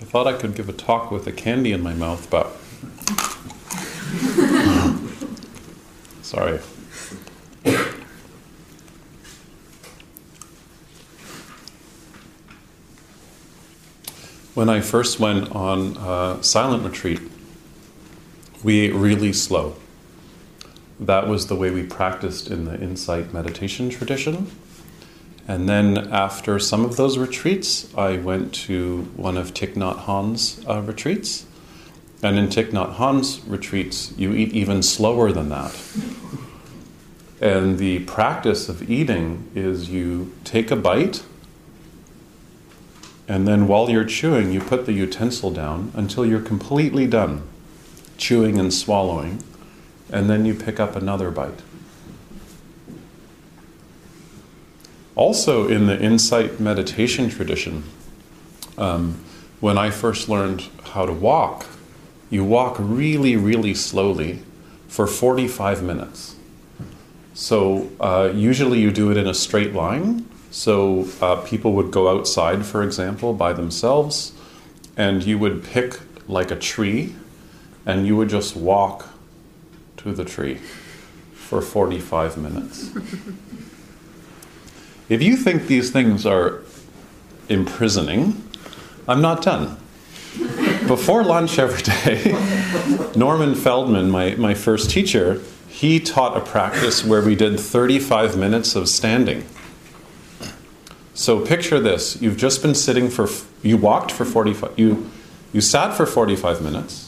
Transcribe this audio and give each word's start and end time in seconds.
I 0.00 0.04
thought 0.04 0.26
I 0.26 0.32
could 0.34 0.54
give 0.54 0.68
a 0.68 0.72
talk 0.72 1.10
with 1.10 1.26
a 1.26 1.32
candy 1.32 1.72
in 1.72 1.82
my 1.82 1.94
mouth, 1.94 2.28
but. 2.30 2.46
Sorry. 6.22 6.58
When 14.54 14.68
I 14.68 14.80
first 14.80 15.18
went 15.18 15.50
on 15.54 15.96
uh, 15.96 16.40
silent 16.42 16.84
retreat, 16.84 17.20
we 18.62 18.80
ate 18.80 18.94
really 18.94 19.32
slow 19.32 19.76
that 21.00 21.28
was 21.28 21.48
the 21.48 21.56
way 21.56 21.70
we 21.70 21.82
practiced 21.82 22.50
in 22.50 22.64
the 22.64 22.80
insight 22.80 23.32
meditation 23.32 23.90
tradition. 23.90 24.50
And 25.46 25.68
then 25.68 25.98
after 26.12 26.58
some 26.58 26.84
of 26.84 26.96
those 26.96 27.18
retreats, 27.18 27.94
I 27.96 28.16
went 28.16 28.54
to 28.66 29.02
one 29.16 29.36
of 29.36 29.52
Thich 29.52 29.74
Nhat 29.74 30.04
Hanh's 30.04 30.64
uh, 30.66 30.80
retreats. 30.80 31.46
And 32.22 32.38
in 32.38 32.48
Thich 32.48 32.70
Nhat 32.70 32.94
Hanh's 32.94 33.40
retreats, 33.46 34.14
you 34.16 34.32
eat 34.32 34.52
even 34.52 34.82
slower 34.82 35.32
than 35.32 35.50
that. 35.50 35.78
And 37.40 37.78
the 37.78 38.00
practice 38.00 38.68
of 38.68 38.88
eating 38.90 39.50
is 39.54 39.90
you 39.90 40.32
take 40.44 40.70
a 40.70 40.76
bite, 40.76 41.22
and 43.28 43.46
then 43.46 43.66
while 43.66 43.90
you're 43.90 44.04
chewing, 44.04 44.52
you 44.52 44.60
put 44.60 44.86
the 44.86 44.92
utensil 44.92 45.50
down 45.50 45.92
until 45.94 46.24
you're 46.24 46.40
completely 46.40 47.06
done 47.06 47.42
chewing 48.16 48.58
and 48.58 48.72
swallowing 48.72 49.42
and 50.10 50.30
then 50.30 50.44
you 50.44 50.54
pick 50.54 50.78
up 50.78 50.96
another 50.96 51.30
bite. 51.30 51.60
Also, 55.16 55.68
in 55.68 55.86
the 55.86 56.00
insight 56.00 56.58
meditation 56.58 57.28
tradition, 57.28 57.84
um, 58.76 59.16
when 59.60 59.78
I 59.78 59.90
first 59.90 60.28
learned 60.28 60.68
how 60.82 61.06
to 61.06 61.12
walk, 61.12 61.66
you 62.30 62.44
walk 62.44 62.76
really, 62.80 63.36
really 63.36 63.74
slowly 63.74 64.42
for 64.88 65.06
45 65.06 65.82
minutes. 65.84 66.34
So, 67.32 67.90
uh, 68.00 68.32
usually 68.34 68.80
you 68.80 68.90
do 68.90 69.10
it 69.10 69.16
in 69.16 69.28
a 69.28 69.34
straight 69.34 69.72
line. 69.72 70.28
So, 70.50 71.06
uh, 71.20 71.36
people 71.36 71.72
would 71.74 71.92
go 71.92 72.08
outside, 72.08 72.66
for 72.66 72.82
example, 72.82 73.34
by 73.34 73.52
themselves, 73.52 74.32
and 74.96 75.22
you 75.24 75.38
would 75.38 75.62
pick 75.62 76.00
like 76.26 76.50
a 76.50 76.56
tree, 76.56 77.14
and 77.86 78.06
you 78.06 78.16
would 78.16 78.28
just 78.28 78.56
walk 78.56 79.08
to 79.98 80.12
the 80.12 80.24
tree 80.24 80.58
for 81.34 81.60
45 81.60 82.36
minutes. 82.36 82.90
if 85.08 85.22
you 85.22 85.36
think 85.36 85.66
these 85.66 85.90
things 85.90 86.26
are 86.26 86.62
imprisoning, 87.48 88.42
I'm 89.06 89.20
not 89.20 89.42
done. 89.42 89.76
Before 90.86 91.22
lunch 91.22 91.58
every 91.58 91.82
day, 91.82 92.32
Norman 93.16 93.54
Feldman, 93.54 94.10
my, 94.10 94.34
my 94.34 94.54
first 94.54 94.90
teacher, 94.90 95.40
he 95.68 96.00
taught 96.00 96.36
a 96.36 96.40
practice 96.40 97.04
where 97.04 97.22
we 97.22 97.34
did 97.34 97.58
35 97.58 98.36
minutes 98.36 98.74
of 98.74 98.88
standing. 98.88 99.46
So 101.14 101.44
picture 101.44 101.78
this, 101.78 102.20
you've 102.20 102.36
just 102.36 102.62
been 102.62 102.74
sitting 102.74 103.08
for 103.08 103.28
you 103.62 103.76
walked 103.76 104.10
for 104.10 104.24
45 104.24 104.78
you 104.78 105.10
you 105.52 105.60
sat 105.60 105.96
for 105.96 106.06
45 106.06 106.60
minutes 106.60 107.04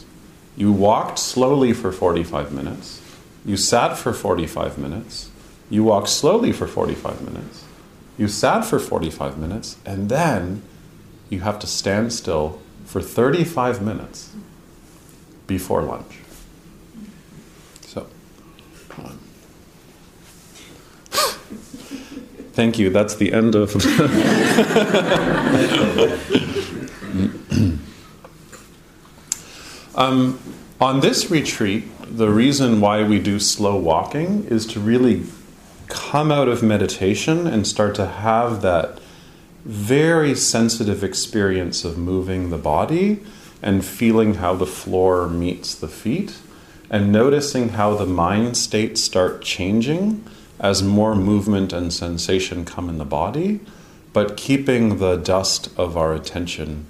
you 0.57 0.73
walked 0.73 1.19
slowly 1.19 1.75
for 1.75 1.93
45 1.93 2.51
minutes. 2.51 3.03
You 3.45 3.57
sat 3.59 3.99
for 3.99 4.13
45 4.13 4.79
minutes. 4.79 5.31
You 5.69 5.85
walked 5.85 6.09
slowly 6.09 6.51
for 6.51 6.67
45 6.67 7.21
minutes. 7.21 7.65
You 8.19 8.29
sat 8.29 8.65
for 8.65 8.79
45 8.79 9.39
minutes. 9.39 9.77
And 9.85 10.09
then 10.09 10.63
you 11.29 11.41
have 11.41 11.59
to 11.61 11.67
stand 11.67 12.13
still 12.13 12.61
for 12.85 13.03
35 13.03 13.83
minutes 13.83 14.33
before 15.47 15.83
lunch. 15.83 16.19
So, 17.83 18.07
thank 22.53 22.79
you. 22.79 22.91
That's 22.91 23.17
the 23.17 23.33
end 23.33 23.55
of. 23.55 23.75
Um, 29.97 30.39
on 30.79 31.01
this 31.01 31.31
retreat, 31.31 31.85
the 32.03 32.29
reason 32.29 32.83
why 32.83 33.03
we 33.03 33.19
do 33.19 33.41
slow 33.41 33.79
walking 33.79 34.45
is 34.45 34.67
to 34.67 34.81
really 34.81 35.23
come 35.89 36.31
out 36.31 36.49
of 36.49 36.63
meditation 36.63 37.47
and 37.47 37.67
start 37.67 37.95
to 37.97 38.07
have 38.07 38.63
that 38.63 38.99
very 39.65 40.35
sensitive 40.35 41.03
experience 41.03 41.85
of 41.85 41.99
moving 41.99 42.51
the 42.51 42.59
body 42.59 43.21
and 43.63 43.85
feeling 43.85 44.35
how 44.35 44.55
the 44.55 44.67
floor 44.67 45.29
meets 45.29 45.75
the 45.75 45.89
feet 45.89 46.39
and 46.89 47.11
noticing 47.11 47.71
how 47.71 47.95
the 47.95 48.07
mind 48.07 48.57
states 48.57 49.01
start 49.01 49.43
changing 49.43 50.25
as 50.61 50.83
more 50.83 51.15
movement 51.15 51.73
and 51.73 51.93
sensation 51.93 52.65
come 52.65 52.89
in 52.89 52.99
the 52.99 53.05
body, 53.05 53.61
but 54.13 54.37
keeping 54.37 54.99
the 54.99 55.17
dust 55.17 55.69
of 55.77 55.97
our 55.97 56.15
attention 56.15 56.87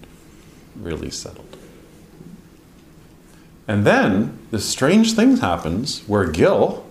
really 0.77 1.11
settled. 1.11 1.57
And 3.67 3.85
then 3.85 4.39
this 4.51 4.65
strange 4.65 5.15
thing 5.15 5.39
happens 5.39 6.01
where 6.07 6.31
Gil 6.31 6.86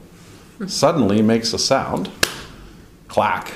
suddenly 0.68 1.22
makes 1.22 1.54
a 1.54 1.60
sound, 1.60 2.10
clack, 3.08 3.56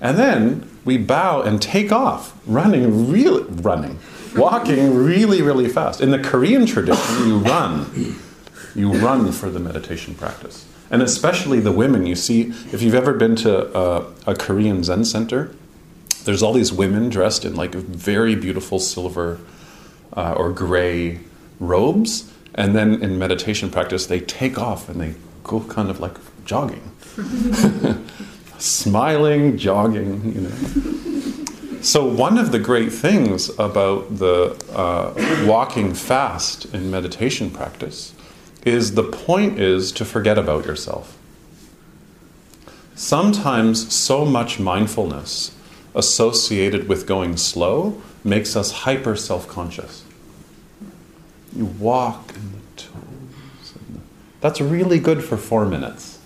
and 0.00 0.18
then 0.18 0.68
we 0.84 0.96
bow 0.98 1.42
and 1.42 1.60
take 1.60 1.92
off, 1.92 2.38
running, 2.46 3.10
really 3.10 3.42
running, 3.44 3.98
walking 4.36 4.94
really, 4.94 5.42
really 5.42 5.68
fast. 5.68 6.00
In 6.00 6.10
the 6.10 6.18
Korean 6.18 6.66
tradition, 6.66 7.26
you 7.26 7.38
run, 7.38 8.16
you 8.74 8.92
run 8.92 9.32
for 9.32 9.50
the 9.50 9.58
meditation 9.58 10.14
practice, 10.14 10.66
and 10.90 11.02
especially 11.02 11.60
the 11.60 11.72
women. 11.72 12.06
You 12.06 12.14
see, 12.14 12.52
if 12.72 12.82
you've 12.82 12.94
ever 12.94 13.12
been 13.12 13.36
to 13.36 13.76
a, 13.76 14.12
a 14.26 14.34
Korean 14.34 14.84
Zen 14.84 15.04
center, 15.04 15.54
there's 16.24 16.42
all 16.42 16.52
these 16.52 16.72
women 16.72 17.08
dressed 17.08 17.44
in 17.44 17.56
like 17.56 17.74
very 17.74 18.34
beautiful 18.34 18.78
silver 18.78 19.40
uh, 20.14 20.34
or 20.34 20.52
gray 20.52 21.20
robes 21.58 22.32
and 22.58 22.74
then 22.74 23.00
in 23.00 23.20
meditation 23.20 23.70
practice, 23.70 24.06
they 24.06 24.18
take 24.18 24.58
off 24.58 24.88
and 24.88 25.00
they 25.00 25.14
go 25.44 25.60
kind 25.60 25.88
of 25.90 26.00
like 26.00 26.18
jogging, 26.48 26.90
smiling, 28.58 29.58
jogging, 29.58 30.34
you 30.34 30.40
know. 30.40 31.82
So, 31.82 32.06
one 32.06 32.38
of 32.38 32.52
the 32.52 32.58
great 32.58 32.90
things 32.90 33.50
about 33.58 34.18
the 34.18 34.56
uh, 34.72 35.44
walking 35.46 35.92
fast 35.92 36.64
in 36.74 36.90
meditation 36.90 37.50
practice 37.50 38.14
is 38.64 38.94
the 38.94 39.04
point 39.04 39.60
is 39.60 39.92
to 39.92 40.06
forget 40.06 40.38
about 40.38 40.64
yourself. 40.64 41.18
Sometimes 42.94 43.94
so 43.94 44.24
much 44.24 44.58
mindfulness 44.58 45.54
associated 45.94 46.88
with 46.88 47.06
going 47.06 47.36
slow 47.36 48.02
makes 48.24 48.56
us 48.56 48.72
hyper 48.72 49.16
self 49.16 49.46
conscious. 49.46 50.02
You 51.54 51.66
walk 51.66 52.34
in 52.34 52.52
the 52.52 52.82
toes. 52.82 53.72
The, 53.74 54.00
that's 54.40 54.62
really 54.62 54.98
good 54.98 55.22
for 55.22 55.36
four 55.36 55.66
minutes 55.66 56.17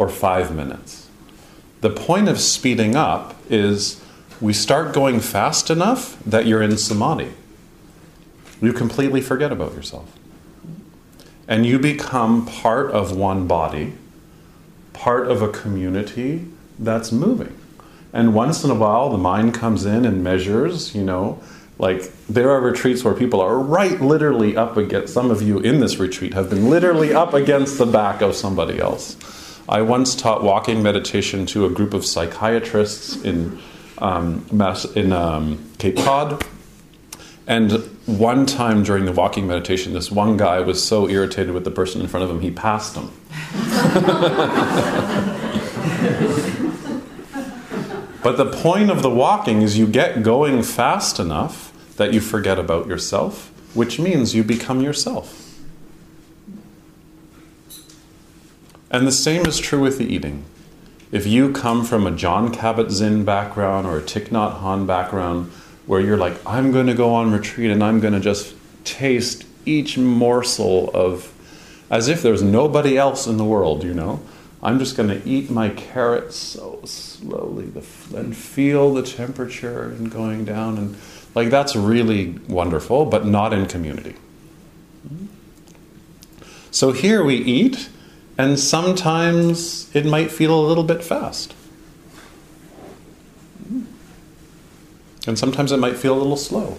or 0.00 0.08
five 0.08 0.56
minutes. 0.56 1.10
The 1.82 1.90
point 1.90 2.26
of 2.26 2.40
speeding 2.40 2.96
up 2.96 3.36
is 3.50 4.02
we 4.40 4.54
start 4.54 4.94
going 4.94 5.20
fast 5.20 5.68
enough 5.68 6.18
that 6.24 6.46
you're 6.46 6.62
in 6.62 6.78
samadhi. 6.78 7.34
You 8.62 8.72
completely 8.72 9.20
forget 9.20 9.52
about 9.52 9.74
yourself. 9.74 10.10
And 11.46 11.66
you 11.66 11.78
become 11.78 12.46
part 12.46 12.90
of 12.92 13.14
one 13.14 13.46
body, 13.46 13.92
part 14.94 15.30
of 15.30 15.42
a 15.42 15.48
community 15.48 16.46
that's 16.78 17.12
moving. 17.12 17.54
And 18.10 18.34
once 18.34 18.64
in 18.64 18.70
a 18.70 18.74
while, 18.74 19.10
the 19.10 19.18
mind 19.18 19.52
comes 19.52 19.84
in 19.84 20.06
and 20.06 20.24
measures, 20.24 20.94
you 20.94 21.04
know, 21.04 21.42
like 21.78 22.10
there 22.26 22.48
are 22.48 22.60
retreats 22.62 23.04
where 23.04 23.12
people 23.12 23.42
are 23.42 23.58
right 23.58 24.00
literally 24.00 24.56
up 24.56 24.78
against, 24.78 25.12
some 25.12 25.30
of 25.30 25.42
you 25.42 25.58
in 25.58 25.80
this 25.80 25.98
retreat 25.98 26.32
have 26.32 26.48
been 26.48 26.70
literally 26.70 27.12
up 27.12 27.34
against 27.34 27.76
the 27.76 27.84
back 27.84 28.22
of 28.22 28.34
somebody 28.34 28.78
else. 28.78 29.18
I 29.70 29.82
once 29.82 30.16
taught 30.16 30.42
walking 30.42 30.82
meditation 30.82 31.46
to 31.46 31.64
a 31.64 31.70
group 31.70 31.94
of 31.94 32.04
psychiatrists 32.04 33.22
in, 33.22 33.60
um, 33.98 34.44
in 34.96 35.12
um, 35.12 35.70
Cape 35.78 35.96
Cod. 35.96 36.44
And 37.46 37.70
one 38.06 38.46
time 38.46 38.82
during 38.82 39.04
the 39.04 39.12
walking 39.12 39.46
meditation, 39.46 39.92
this 39.92 40.10
one 40.10 40.36
guy 40.36 40.58
was 40.58 40.84
so 40.84 41.08
irritated 41.08 41.54
with 41.54 41.62
the 41.62 41.70
person 41.70 42.00
in 42.00 42.08
front 42.08 42.24
of 42.24 42.30
him, 42.30 42.40
he 42.40 42.50
passed 42.50 42.96
him. 42.96 43.04
but 48.24 48.38
the 48.38 48.50
point 48.52 48.90
of 48.90 49.02
the 49.02 49.10
walking 49.10 49.62
is 49.62 49.78
you 49.78 49.86
get 49.86 50.24
going 50.24 50.64
fast 50.64 51.20
enough 51.20 51.72
that 51.96 52.12
you 52.12 52.20
forget 52.20 52.58
about 52.58 52.88
yourself, 52.88 53.52
which 53.74 54.00
means 54.00 54.34
you 54.34 54.42
become 54.42 54.80
yourself. 54.80 55.49
And 58.90 59.06
the 59.06 59.12
same 59.12 59.46
is 59.46 59.58
true 59.58 59.80
with 59.80 59.98
the 59.98 60.04
eating. 60.04 60.44
If 61.12 61.26
you 61.26 61.52
come 61.52 61.84
from 61.84 62.06
a 62.06 62.10
Jon 62.10 62.52
Kabat-Zinn 62.52 63.24
background 63.24 63.86
or 63.86 63.98
a 63.98 64.02
Thich 64.02 64.28
Nhat 64.28 64.60
Hanh 64.60 64.86
background, 64.86 65.50
where 65.86 66.00
you're 66.00 66.16
like, 66.16 66.34
I'm 66.46 66.72
going 66.72 66.86
to 66.86 66.94
go 66.94 67.14
on 67.14 67.32
retreat 67.32 67.70
and 67.70 67.82
I'm 67.82 68.00
going 68.00 68.14
to 68.14 68.20
just 68.20 68.54
taste 68.84 69.44
each 69.66 69.98
morsel 69.98 70.90
of, 70.90 71.32
as 71.90 72.08
if 72.08 72.22
there's 72.22 72.42
nobody 72.42 72.96
else 72.96 73.26
in 73.26 73.36
the 73.36 73.44
world, 73.44 73.82
you 73.82 73.94
know. 73.94 74.20
I'm 74.62 74.78
just 74.78 74.96
going 74.96 75.08
to 75.08 75.26
eat 75.28 75.50
my 75.50 75.70
carrots 75.70 76.36
so 76.36 76.80
slowly 76.84 77.72
and 78.14 78.36
feel 78.36 78.92
the 78.92 79.02
temperature 79.02 79.84
and 79.84 80.10
going 80.10 80.44
down 80.44 80.76
and 80.76 80.96
like 81.34 81.50
that's 81.50 81.76
really 81.76 82.32
wonderful, 82.48 83.06
but 83.06 83.26
not 83.26 83.52
in 83.52 83.66
community. 83.66 84.16
So 86.70 86.92
here 86.92 87.24
we 87.24 87.36
eat, 87.36 87.88
and 88.40 88.58
sometimes 88.58 89.94
it 89.94 90.06
might 90.06 90.32
feel 90.32 90.58
a 90.58 90.64
little 90.66 90.82
bit 90.82 91.04
fast. 91.04 91.54
And 95.26 95.38
sometimes 95.38 95.72
it 95.72 95.76
might 95.76 95.98
feel 95.98 96.14
a 96.14 96.16
little 96.16 96.38
slow. 96.38 96.78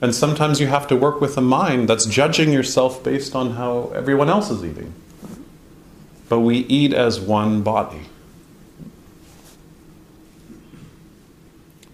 And 0.00 0.14
sometimes 0.14 0.60
you 0.60 0.68
have 0.68 0.86
to 0.86 0.94
work 0.94 1.20
with 1.20 1.36
a 1.36 1.40
mind 1.40 1.88
that's 1.88 2.06
judging 2.06 2.52
yourself 2.52 3.02
based 3.02 3.34
on 3.34 3.54
how 3.54 3.90
everyone 3.96 4.28
else 4.28 4.48
is 4.48 4.64
eating. 4.64 4.94
But 6.28 6.40
we 6.40 6.58
eat 6.58 6.94
as 6.94 7.18
one 7.18 7.62
body. 7.62 8.02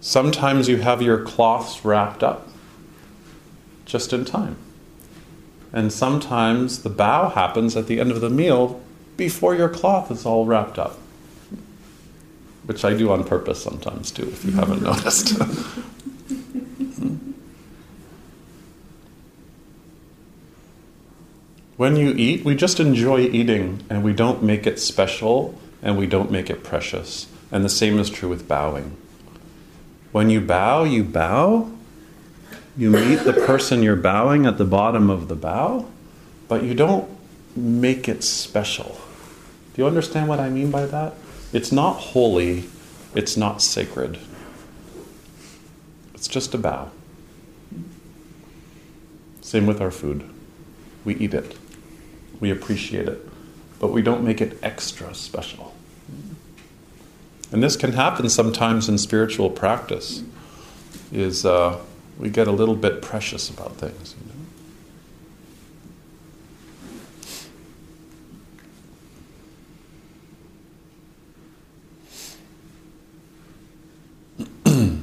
Sometimes 0.01 0.69
you 0.69 0.77
have 0.77 1.01
your 1.01 1.23
cloths 1.23 1.83
wrapped 1.83 2.21
up 2.21 2.47
just 3.87 4.13
in 4.13 4.23
time. 4.23 4.57
And 5.73 5.91
sometimes 5.91 6.83
the 6.83 6.89
bow 6.89 7.29
happens 7.29 7.75
at 7.75 7.87
the 7.87 7.99
end 7.99 8.11
of 8.11 8.21
the 8.21 8.29
meal 8.29 8.81
before 9.17 9.55
your 9.55 9.69
cloth 9.69 10.11
is 10.11 10.25
all 10.25 10.45
wrapped 10.45 10.79
up. 10.79 10.97
Which 12.65 12.83
I 12.85 12.93
do 12.93 13.11
on 13.11 13.23
purpose 13.23 13.61
sometimes 13.61 14.11
too, 14.11 14.27
if 14.27 14.45
you 14.45 14.51
haven't 14.51 14.81
noticed. 14.83 15.37
Hmm? 15.37 17.15
when 21.77 21.95
you 21.95 22.13
eat, 22.17 22.43
we 22.43 22.55
just 22.55 22.79
enjoy 22.79 23.21
eating 23.21 23.83
and 23.89 24.03
we 24.03 24.11
don't 24.11 24.43
make 24.43 24.65
it 24.65 24.79
special 24.79 25.57
and 25.81 25.97
we 25.97 26.07
don't 26.07 26.31
make 26.31 26.49
it 26.49 26.63
precious. 26.63 27.27
And 27.51 27.63
the 27.63 27.69
same 27.69 27.99
is 27.99 28.09
true 28.09 28.29
with 28.29 28.47
bowing. 28.47 28.97
When 30.11 30.29
you 30.29 30.41
bow, 30.41 30.83
you 30.83 31.03
bow. 31.03 31.71
You 32.77 32.91
meet 32.91 33.23
the 33.23 33.33
person 33.33 33.81
you're 33.81 33.95
bowing 33.95 34.45
at 34.45 34.59
the 34.59 34.65
bottom 34.65 35.09
of 35.09 35.29
the 35.29 35.35
bow, 35.35 35.87
but 36.47 36.61
you 36.61 36.75
don't 36.75 37.09
make 37.55 38.07
it 38.07 38.23
special. 38.23 39.01
Do 39.73 39.81
you 39.81 39.87
understand 39.87 40.29
what 40.29 40.39
I 40.39 40.49
mean 40.49 40.69
by 40.69 40.85
that? 40.85 41.15
It's 41.51 41.71
not 41.71 41.93
holy, 41.93 42.65
it's 43.15 43.35
not 43.35 43.63
sacred. 43.63 44.19
It's 46.13 46.27
just 46.27 46.53
a 46.53 46.59
bow. 46.59 46.91
Same 49.41 49.65
with 49.65 49.81
our 49.81 49.91
food. 49.91 50.29
We 51.03 51.15
eat 51.15 51.33
it, 51.33 51.57
we 52.39 52.51
appreciate 52.51 53.07
it, 53.07 53.27
but 53.79 53.91
we 53.91 54.03
don't 54.03 54.23
make 54.23 54.39
it 54.39 54.59
extra 54.61 55.15
special. 55.15 55.73
And 57.51 57.63
this 57.63 57.75
can 57.75 57.93
happen 57.93 58.29
sometimes 58.29 58.87
in 58.87 58.99
spiritual 58.99 59.49
practice. 59.49 60.21
Is 61.11 61.45
uh, 61.45 61.79
we 62.17 62.29
get 62.29 62.47
a 62.47 62.51
little 62.51 62.75
bit 62.75 63.01
precious 63.01 63.49
about 63.49 63.75
things. 63.77 64.15
You 74.67 74.75
know? 74.75 74.97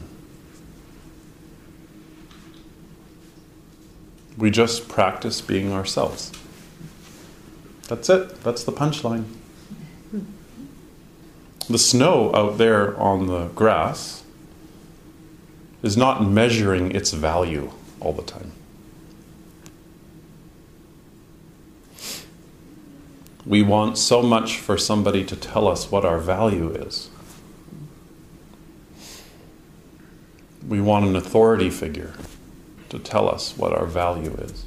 we 4.37 4.51
just 4.51 4.89
practice 4.89 5.41
being 5.41 5.73
ourselves. 5.73 6.33
That's 7.89 8.09
it. 8.09 8.43
That's 8.43 8.65
the 8.65 8.73
punchline 8.73 9.25
hmm. 10.11 10.21
the 11.69 11.79
snow 11.79 12.35
out 12.35 12.59
there 12.59 12.99
on 12.99 13.27
the 13.27 13.49
grass 13.49 14.25
is 15.85 15.99
not 15.99 16.27
measuring 16.27 16.93
its 16.93 17.13
value 17.13 17.71
all 18.01 18.15
the 18.15 18.23
time. 18.23 18.51
We 23.45 23.63
want 23.63 23.99
so 23.99 24.23
much 24.23 24.57
for 24.57 24.79
somebody 24.79 25.23
to 25.27 25.37
tell 25.37 25.69
us 25.69 25.91
what 25.91 26.07
our 26.07 26.19
value 26.19 26.71
is. 26.71 27.11
We 30.67 30.81
want 30.81 31.05
an 31.05 31.17
authority 31.17 31.69
figure 31.69 32.15
to 32.89 32.99
tell 32.99 33.29
us 33.29 33.55
what 33.55 33.75
our 33.75 33.85
value 33.85 34.35
is. 34.39 34.65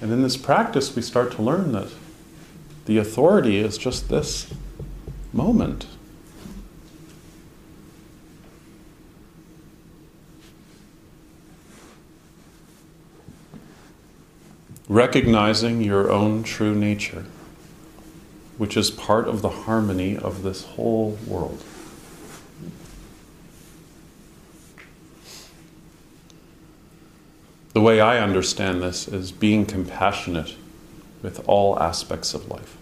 And 0.00 0.10
in 0.10 0.22
this 0.22 0.38
practice, 0.38 0.96
we 0.96 1.02
start 1.02 1.32
to 1.32 1.42
learn 1.42 1.72
that 1.72 1.88
the 2.86 2.96
authority 2.96 3.58
is 3.58 3.76
just 3.76 4.08
this 4.08 4.54
moment. 5.34 5.86
Recognizing 14.88 15.82
your 15.82 16.10
own 16.10 16.42
true 16.42 16.74
nature, 16.74 17.24
which 18.56 18.76
is 18.76 18.90
part 18.90 19.26
of 19.26 19.42
the 19.42 19.48
harmony 19.48 20.16
of 20.16 20.42
this 20.42 20.64
whole 20.64 21.18
world. 21.26 21.62
The 27.72 27.80
way 27.82 28.00
I 28.00 28.20
understand 28.20 28.80
this 28.80 29.06
is 29.06 29.32
being 29.32 29.66
compassionate 29.66 30.54
with 31.20 31.46
all 31.46 31.78
aspects 31.78 32.32
of 32.32 32.48
life. 32.48 32.78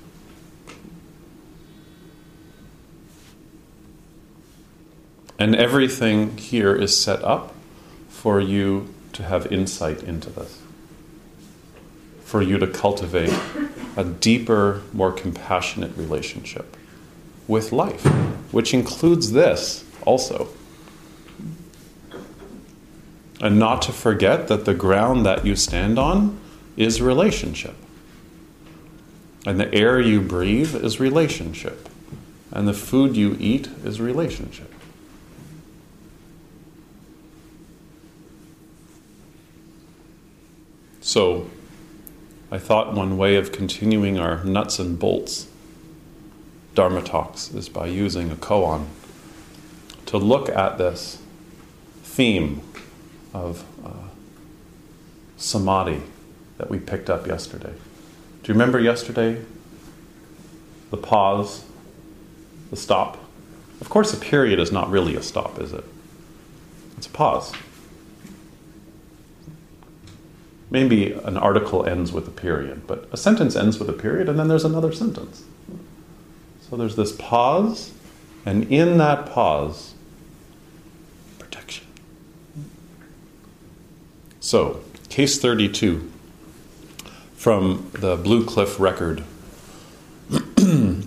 And 5.37 5.57
everything 5.57 6.39
here 6.39 6.77
is 6.77 6.97
set 6.97 7.25
up 7.25 7.55
for 8.09 8.41
you 8.41 8.95
to 9.15 9.25
have 9.25 9.51
insight 9.53 10.03
into 10.03 10.31
this, 10.31 10.61
for 12.35 12.43
you 12.43 12.59
to 12.59 12.67
cultivate 12.67 13.33
a 13.97 14.03
deeper, 14.03 14.83
more 14.93 15.13
compassionate 15.13 15.97
relationship 15.97 16.77
with 17.47 17.71
life, 17.71 18.05
which 18.51 18.75
includes 18.75 19.31
this 19.31 19.85
also. 20.05 20.49
And 23.41 23.57
not 23.57 23.83
to 23.83 23.93
forget 23.93 24.49
that 24.49 24.65
the 24.65 24.75
ground 24.75 25.25
that 25.25 25.47
you 25.47 25.55
stand 25.55 25.97
on 25.97 26.41
is 26.77 27.01
relationship. 27.01 27.77
And 29.47 29.61
the 29.61 29.73
air 29.73 30.01
you 30.01 30.21
breathe 30.21 30.75
is 30.75 30.99
relationship. 30.99 31.89
And 32.51 32.67
the 32.67 32.75
food 32.75 33.17
you 33.17 33.37
eat 33.39 33.69
is 33.85 34.01
relationship. 34.01 34.75
So, 41.01 41.49
I 42.55 42.59
thought 42.59 42.95
one 42.95 43.19
way 43.19 43.35
of 43.35 43.51
continuing 43.51 44.17
our 44.17 44.45
nuts 44.45 44.79
and 44.79 44.97
bolts 44.97 45.49
Dharma 46.77 47.03
talks 47.03 47.53
is 47.53 47.69
by 47.69 47.89
using 47.89 48.31
a 48.31 48.37
koan 48.37 48.87
to 50.07 50.19
look 50.19 50.49
at 50.49 50.79
this 50.79 51.21
theme 52.05 52.61
of 53.33 53.65
uh, 53.85 53.91
samadhi 55.37 56.01
that 56.59 56.71
we 56.71 56.79
picked 56.79 57.11
up 57.11 57.27
yesterday. 57.27 57.73
Do 58.45 58.53
you 58.53 58.55
remember 58.55 58.79
yesterday? 58.79 59.43
The 60.93 60.97
pause, 60.97 61.65
the 62.71 62.77
stop. 62.77 63.19
Of 63.81 63.89
course, 63.89 64.15
a 64.15 64.17
period 64.17 64.61
is 64.61 64.71
not 64.71 64.89
really 64.91 65.17
a 65.17 65.23
stop, 65.25 65.61
is 65.61 65.73
it? 65.73 65.85
It's 66.99 67.09
a 67.09 67.11
pause. 67.11 67.53
Maybe 70.75 71.13
an 71.13 71.37
article 71.37 71.87
ends 71.87 72.11
with 72.11 72.27
a 72.27 72.33
period, 72.33 72.89
but 72.89 73.09
a 73.13 73.17
sentence 73.17 73.55
ends 73.55 73.79
with 73.79 73.89
a 73.89 73.93
period 73.93 74.29
and 74.29 74.37
then 74.37 74.49
there's 74.49 74.65
another 74.65 74.91
sentence. 74.91 75.45
So 76.69 76.77
there's 76.77 76.97
this 76.97 77.13
pause, 77.13 77.93
and 78.45 78.65
in 78.73 78.99
that 78.99 79.27
pause, 79.27 79.95
protection. 81.39 81.87
So, 84.41 84.81
case 85.09 85.39
32 85.39 86.11
from 87.37 87.89
the 87.93 88.17
Blue 88.17 88.45
Cliff 88.45 88.81
record. 88.81 89.23
the 90.29 91.05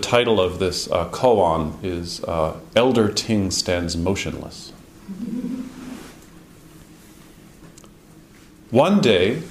title 0.00 0.40
of 0.40 0.60
this 0.60 0.88
uh, 0.92 1.08
koan 1.08 1.82
is 1.82 2.22
uh, 2.22 2.56
Elder 2.76 3.12
Ting 3.12 3.50
Stands 3.50 3.96
Motionless. 3.96 4.72
One 8.70 9.00
day, 9.00 9.42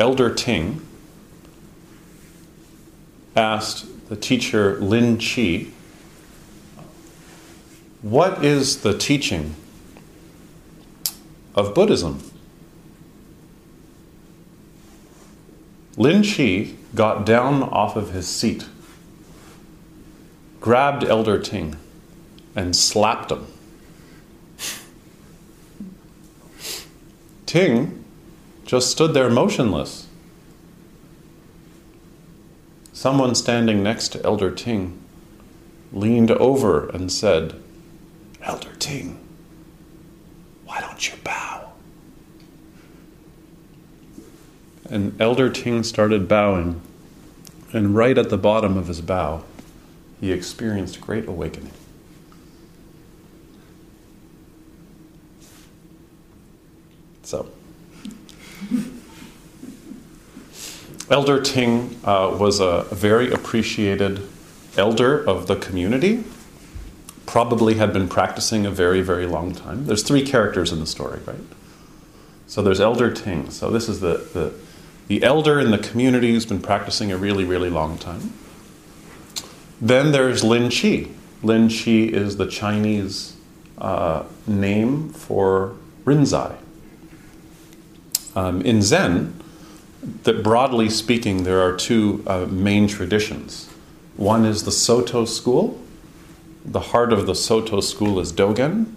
Elder 0.00 0.34
Ting 0.34 0.80
asked 3.34 4.08
the 4.08 4.16
teacher 4.16 4.80
Lin 4.80 5.18
Chi, 5.18 5.66
What 8.00 8.42
is 8.42 8.80
the 8.80 8.96
teaching 8.96 9.56
of 11.54 11.74
Buddhism? 11.74 12.22
Lin 15.98 16.22
Chi 16.22 16.76
got 16.94 17.26
down 17.26 17.62
off 17.62 17.94
of 17.94 18.12
his 18.12 18.26
seat, 18.26 18.66
grabbed 20.62 21.04
Elder 21.04 21.38
Ting, 21.38 21.76
and 22.54 22.74
slapped 22.74 23.30
him. 23.30 23.46
Ting 27.44 28.04
just 28.66 28.90
stood 28.90 29.14
there 29.14 29.30
motionless. 29.30 30.08
Someone 32.92 33.34
standing 33.36 33.82
next 33.82 34.08
to 34.08 34.24
Elder 34.24 34.50
Ting 34.50 35.00
leaned 35.92 36.32
over 36.32 36.88
and 36.88 37.10
said, 37.10 37.62
Elder 38.42 38.74
Ting, 38.78 39.18
why 40.64 40.80
don't 40.80 41.08
you 41.08 41.14
bow? 41.22 41.70
And 44.90 45.20
Elder 45.20 45.48
Ting 45.48 45.84
started 45.84 46.28
bowing, 46.28 46.80
and 47.72 47.94
right 47.94 48.18
at 48.18 48.30
the 48.30 48.38
bottom 48.38 48.76
of 48.76 48.88
his 48.88 49.00
bow, 49.00 49.44
he 50.20 50.32
experienced 50.32 51.00
great 51.00 51.28
awakening. 51.28 51.72
So, 57.22 57.50
Elder 61.08 61.40
Ting 61.40 61.98
uh, 62.04 62.36
was 62.38 62.58
a 62.60 62.82
very 62.90 63.30
appreciated 63.30 64.26
elder 64.76 65.24
of 65.24 65.46
the 65.46 65.56
community, 65.56 66.24
probably 67.26 67.74
had 67.74 67.92
been 67.92 68.08
practicing 68.08 68.66
a 68.66 68.70
very, 68.70 69.02
very 69.02 69.26
long 69.26 69.54
time. 69.54 69.86
There's 69.86 70.02
three 70.02 70.24
characters 70.24 70.72
in 70.72 70.80
the 70.80 70.86
story, 70.86 71.20
right? 71.26 71.36
So 72.46 72.62
there's 72.62 72.80
Elder 72.80 73.12
Ting. 73.12 73.50
So 73.50 73.70
this 73.70 73.88
is 73.88 74.00
the, 74.00 74.28
the, 74.32 74.52
the 75.08 75.22
elder 75.22 75.60
in 75.60 75.70
the 75.70 75.78
community 75.78 76.32
who's 76.32 76.46
been 76.46 76.62
practicing 76.62 77.10
a 77.12 77.16
really, 77.16 77.44
really 77.44 77.70
long 77.70 77.98
time. 77.98 78.32
Then 79.80 80.12
there's 80.12 80.42
Lin 80.42 80.70
Chi. 80.70 81.08
Lin 81.42 81.68
Chi 81.68 81.90
is 81.90 82.36
the 82.36 82.46
Chinese 82.46 83.36
uh, 83.78 84.24
name 84.46 85.10
for 85.10 85.76
Rinzai. 86.04 86.56
Um, 88.34 88.62
in 88.62 88.82
Zen, 88.82 89.40
that 90.22 90.42
broadly 90.42 90.88
speaking, 90.88 91.42
there 91.42 91.60
are 91.60 91.76
two 91.76 92.22
uh, 92.26 92.46
main 92.46 92.86
traditions. 92.86 93.68
One 94.16 94.44
is 94.44 94.64
the 94.64 94.72
Soto 94.72 95.24
school. 95.24 95.80
The 96.64 96.80
heart 96.80 97.12
of 97.12 97.26
the 97.26 97.34
Soto 97.34 97.80
school 97.80 98.18
is 98.18 98.32
Dogen, 98.32 98.92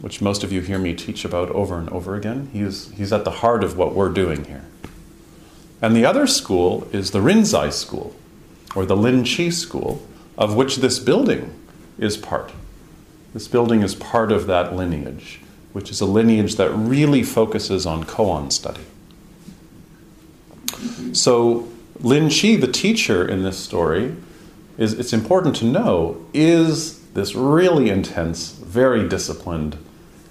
which 0.00 0.20
most 0.20 0.44
of 0.44 0.52
you 0.52 0.60
hear 0.60 0.78
me 0.78 0.94
teach 0.94 1.24
about 1.24 1.50
over 1.50 1.78
and 1.78 1.88
over 1.90 2.16
again. 2.16 2.50
He's, 2.52 2.90
he's 2.92 3.12
at 3.12 3.24
the 3.24 3.30
heart 3.30 3.64
of 3.64 3.76
what 3.76 3.94
we're 3.94 4.08
doing 4.08 4.44
here. 4.44 4.64
And 5.82 5.96
the 5.96 6.04
other 6.04 6.26
school 6.26 6.88
is 6.92 7.12
the 7.12 7.20
Rinzai 7.20 7.72
school, 7.72 8.14
or 8.74 8.84
the 8.84 8.96
Lin 8.96 9.24
Chi 9.24 9.48
school, 9.48 10.06
of 10.36 10.54
which 10.54 10.76
this 10.76 10.98
building 10.98 11.54
is 11.98 12.16
part. 12.16 12.52
This 13.32 13.48
building 13.48 13.82
is 13.82 13.94
part 13.94 14.32
of 14.32 14.46
that 14.46 14.74
lineage, 14.74 15.40
which 15.72 15.90
is 15.90 16.00
a 16.00 16.06
lineage 16.06 16.56
that 16.56 16.70
really 16.70 17.22
focuses 17.22 17.86
on 17.86 18.04
koan 18.04 18.50
study. 18.50 18.82
So 21.12 21.68
Lin 22.00 22.30
Chi, 22.30 22.56
the 22.56 22.70
teacher 22.70 23.26
in 23.26 23.42
this 23.42 23.58
story, 23.58 24.16
is 24.78 24.94
it's 24.94 25.12
important 25.12 25.56
to 25.56 25.64
know 25.64 26.24
is 26.32 27.00
this 27.10 27.34
really 27.34 27.90
intense, 27.90 28.52
very 28.52 29.08
disciplined, 29.08 29.76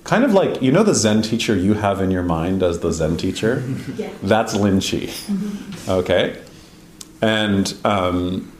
kind 0.04 0.24
of 0.24 0.34
like 0.34 0.62
you 0.62 0.72
know 0.72 0.84
the 0.84 0.96
Zen 0.96 1.22
teacher 1.22 1.56
you 1.56 1.76
have 1.76 2.02
in 2.02 2.10
your 2.12 2.24
mind 2.24 2.64
as 2.64 2.80
the 2.80 2.92
Zen 2.92 3.18
teacher. 3.18 3.64
Yeah. 3.96 4.10
That's 4.24 4.56
Lin 4.56 4.82
Chi. 4.82 5.10
Okay, 5.88 6.42
and 7.22 7.74
um, 7.84 8.52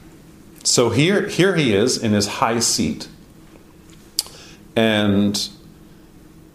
so 0.62 0.90
here 0.90 1.26
here 1.26 1.56
he 1.56 1.74
is 1.74 2.02
in 2.02 2.12
his 2.12 2.26
high 2.26 2.60
seat, 2.60 3.08
and 4.76 5.48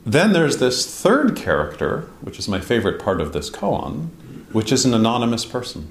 then 0.06 0.34
there's 0.34 0.58
this 0.58 1.01
third 1.01 1.36
character, 1.36 2.01
which 2.22 2.38
is 2.38 2.48
my 2.48 2.62
favorite 2.62 3.00
part 3.00 3.20
of 3.20 3.34
this 3.34 3.50
koan, 3.50 4.10
which 4.56 4.72
is 4.72 4.86
an 4.86 4.94
anonymous 4.94 5.44
person. 5.44 5.90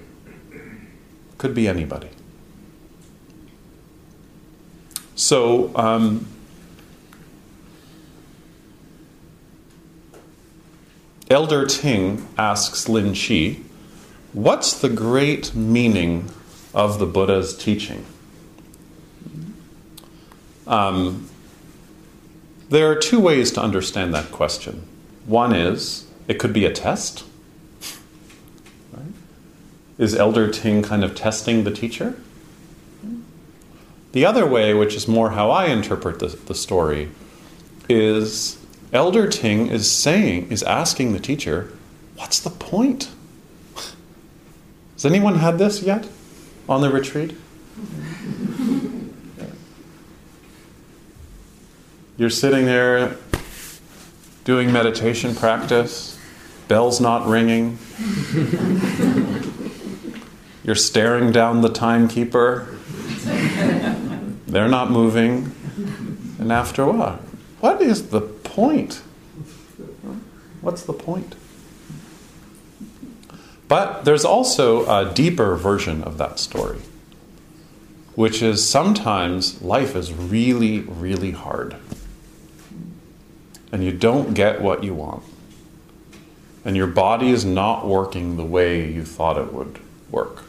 Could 1.37 1.55
be 1.55 1.69
anybody. 1.69 2.09
So, 5.15 5.71
um, 5.77 6.27
Elder 11.29 11.67
Ting 11.67 12.27
asks 12.39 12.89
Lin 12.89 13.15
Chi, 13.15 13.61
What's 14.33 14.73
the 14.81 14.89
great 14.89 15.55
meaning 15.55 16.31
of 16.73 16.99
the 16.99 17.07
Buddha's 17.07 17.55
teaching? 17.55 18.07
Um, 20.67 21.29
there 22.71 22.91
are 22.91 22.97
two 22.97 23.21
ways 23.21 23.53
to 23.53 23.61
understand 23.61 24.15
that 24.15 24.33
question. 24.33 24.87
One 25.27 25.55
is 25.55 26.07
it 26.29 26.39
could 26.39 26.55
be 26.55 26.65
a 26.65 26.73
test. 26.73 27.25
Is 29.97 30.15
Elder 30.15 30.51
Ting 30.51 30.83
kind 30.83 31.05
of 31.05 31.15
testing 31.15 31.65
the 31.65 31.71
teacher? 31.71 32.17
The 34.13 34.25
other 34.25 34.47
way, 34.47 34.75
which 34.75 34.95
is 34.95 35.09
more 35.09 35.31
how 35.31 35.51
I 35.51 35.67
interpret 35.67 36.19
the, 36.21 36.29
the 36.29 36.55
story, 36.55 37.11
is 37.89 38.59
Elder 38.93 39.29
Ting 39.29 39.67
is 39.67 39.91
saying, 39.91 40.51
is 40.51 40.63
asking 40.63 41.13
the 41.13 41.19
teacher, 41.19 41.73
what's 42.17 42.39
the 42.39 42.51
point? 42.51 43.11
Has 44.95 45.05
anyone 45.05 45.37
had 45.37 45.59
this 45.59 45.83
yet 45.83 46.09
on 46.69 46.81
the 46.81 46.91
retreat? 46.91 47.37
You're 52.17 52.31
sitting 52.31 52.65
there 52.67 53.17
doing 54.45 54.73
meditation 54.73 55.35
practice, 55.35 56.17
bells 56.69 57.01
not 57.01 57.27
ringing. 57.27 57.79
You're 60.65 60.75
staring 60.75 61.31
down 61.31 61.61
the 61.61 61.69
timekeeper. 61.69 62.77
They're 64.47 64.69
not 64.69 64.91
moving. 64.91 65.55
And 66.39 66.51
after 66.51 66.83
a 66.83 66.91
while, 66.91 67.21
what 67.61 67.83
is 67.83 68.09
the 68.09 68.23
point? 68.23 69.03
What's 70.63 70.83
the 70.83 70.95
point? 70.95 71.35
But 73.69 74.05
there's 74.05 74.25
also 74.25 74.87
a 74.87 75.13
deeper 75.13 75.55
version 75.57 76.03
of 76.03 76.17
that 76.17 76.39
story, 76.39 76.79
which 78.15 78.43
is 78.43 78.67
sometimes 78.67 79.61
life 79.61 79.95
is 79.95 80.13
really, 80.13 80.81
really 80.81 81.33
hard. 81.33 81.77
And 83.71 83.85
you 83.85 83.93
don't 83.93 84.33
get 84.33 84.63
what 84.63 84.83
you 84.83 84.95
want. 84.95 85.25
And 86.65 86.75
your 86.75 86.87
body 86.87 87.31
is 87.31 87.45
not 87.45 87.87
working 87.87 88.37
the 88.37 88.45
way 88.45 88.91
you 88.91 89.05
thought 89.05 89.37
it 89.37 89.53
would 89.53 89.79
work. 90.11 90.45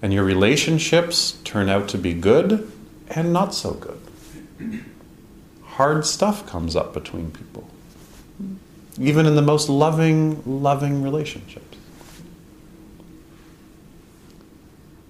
And 0.00 0.12
your 0.12 0.24
relationships 0.24 1.38
turn 1.44 1.68
out 1.68 1.88
to 1.88 1.98
be 1.98 2.14
good 2.14 2.70
and 3.08 3.32
not 3.32 3.54
so 3.54 3.72
good. 3.72 4.00
Hard 5.62 6.06
stuff 6.06 6.46
comes 6.46 6.76
up 6.76 6.92
between 6.92 7.30
people, 7.30 7.68
even 8.98 9.26
in 9.26 9.34
the 9.34 9.42
most 9.42 9.68
loving, 9.68 10.42
loving 10.44 11.02
relationships. 11.02 11.76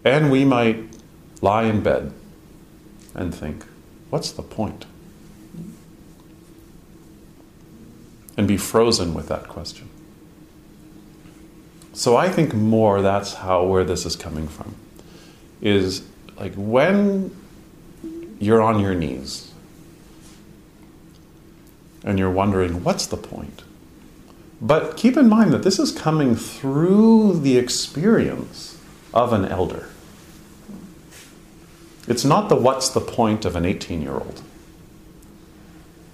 And 0.04 0.30
we 0.30 0.44
might 0.44 0.84
lie 1.42 1.64
in 1.64 1.82
bed 1.82 2.12
and 3.14 3.34
think, 3.34 3.64
what's 4.10 4.30
the 4.32 4.42
point? 4.42 4.86
And 8.36 8.46
be 8.46 8.56
frozen 8.56 9.14
with 9.14 9.28
that 9.28 9.48
question. 9.48 9.87
So 11.98 12.16
I 12.16 12.28
think 12.28 12.54
more 12.54 13.02
that's 13.02 13.34
how 13.34 13.64
where 13.64 13.82
this 13.82 14.06
is 14.06 14.14
coming 14.14 14.46
from. 14.46 14.76
Is 15.60 16.06
like 16.38 16.54
when 16.54 17.34
you're 18.38 18.62
on 18.62 18.78
your 18.78 18.94
knees 18.94 19.50
and 22.04 22.16
you're 22.16 22.30
wondering, 22.30 22.84
what's 22.84 23.04
the 23.04 23.16
point? 23.16 23.64
But 24.62 24.96
keep 24.96 25.16
in 25.16 25.28
mind 25.28 25.52
that 25.52 25.64
this 25.64 25.80
is 25.80 25.90
coming 25.90 26.36
through 26.36 27.40
the 27.40 27.58
experience 27.58 28.78
of 29.12 29.32
an 29.32 29.44
elder. 29.44 29.88
It's 32.06 32.24
not 32.24 32.48
the 32.48 32.54
what's 32.54 32.88
the 32.88 33.00
point 33.00 33.44
of 33.44 33.56
an 33.56 33.64
18 33.64 34.02
year 34.02 34.14
old, 34.14 34.40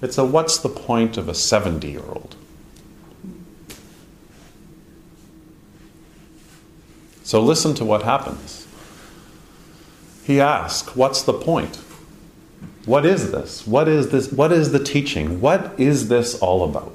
it's 0.00 0.16
a 0.16 0.24
what's 0.24 0.56
the 0.56 0.70
point 0.70 1.18
of 1.18 1.28
a 1.28 1.34
70 1.34 1.90
year 1.90 2.08
old. 2.08 2.36
So 7.24 7.40
listen 7.40 7.74
to 7.76 7.84
what 7.84 8.02
happens. 8.02 8.68
He 10.24 10.40
asks, 10.40 10.94
What's 10.94 11.22
the 11.22 11.32
point? 11.32 11.80
What 12.84 13.06
is 13.06 13.32
this? 13.32 13.66
What 13.66 13.88
is 13.88 14.10
this? 14.10 14.30
What 14.30 14.52
is 14.52 14.72
the 14.72 14.78
teaching? 14.78 15.40
What 15.40 15.78
is 15.80 16.08
this 16.08 16.38
all 16.38 16.62
about? 16.62 16.94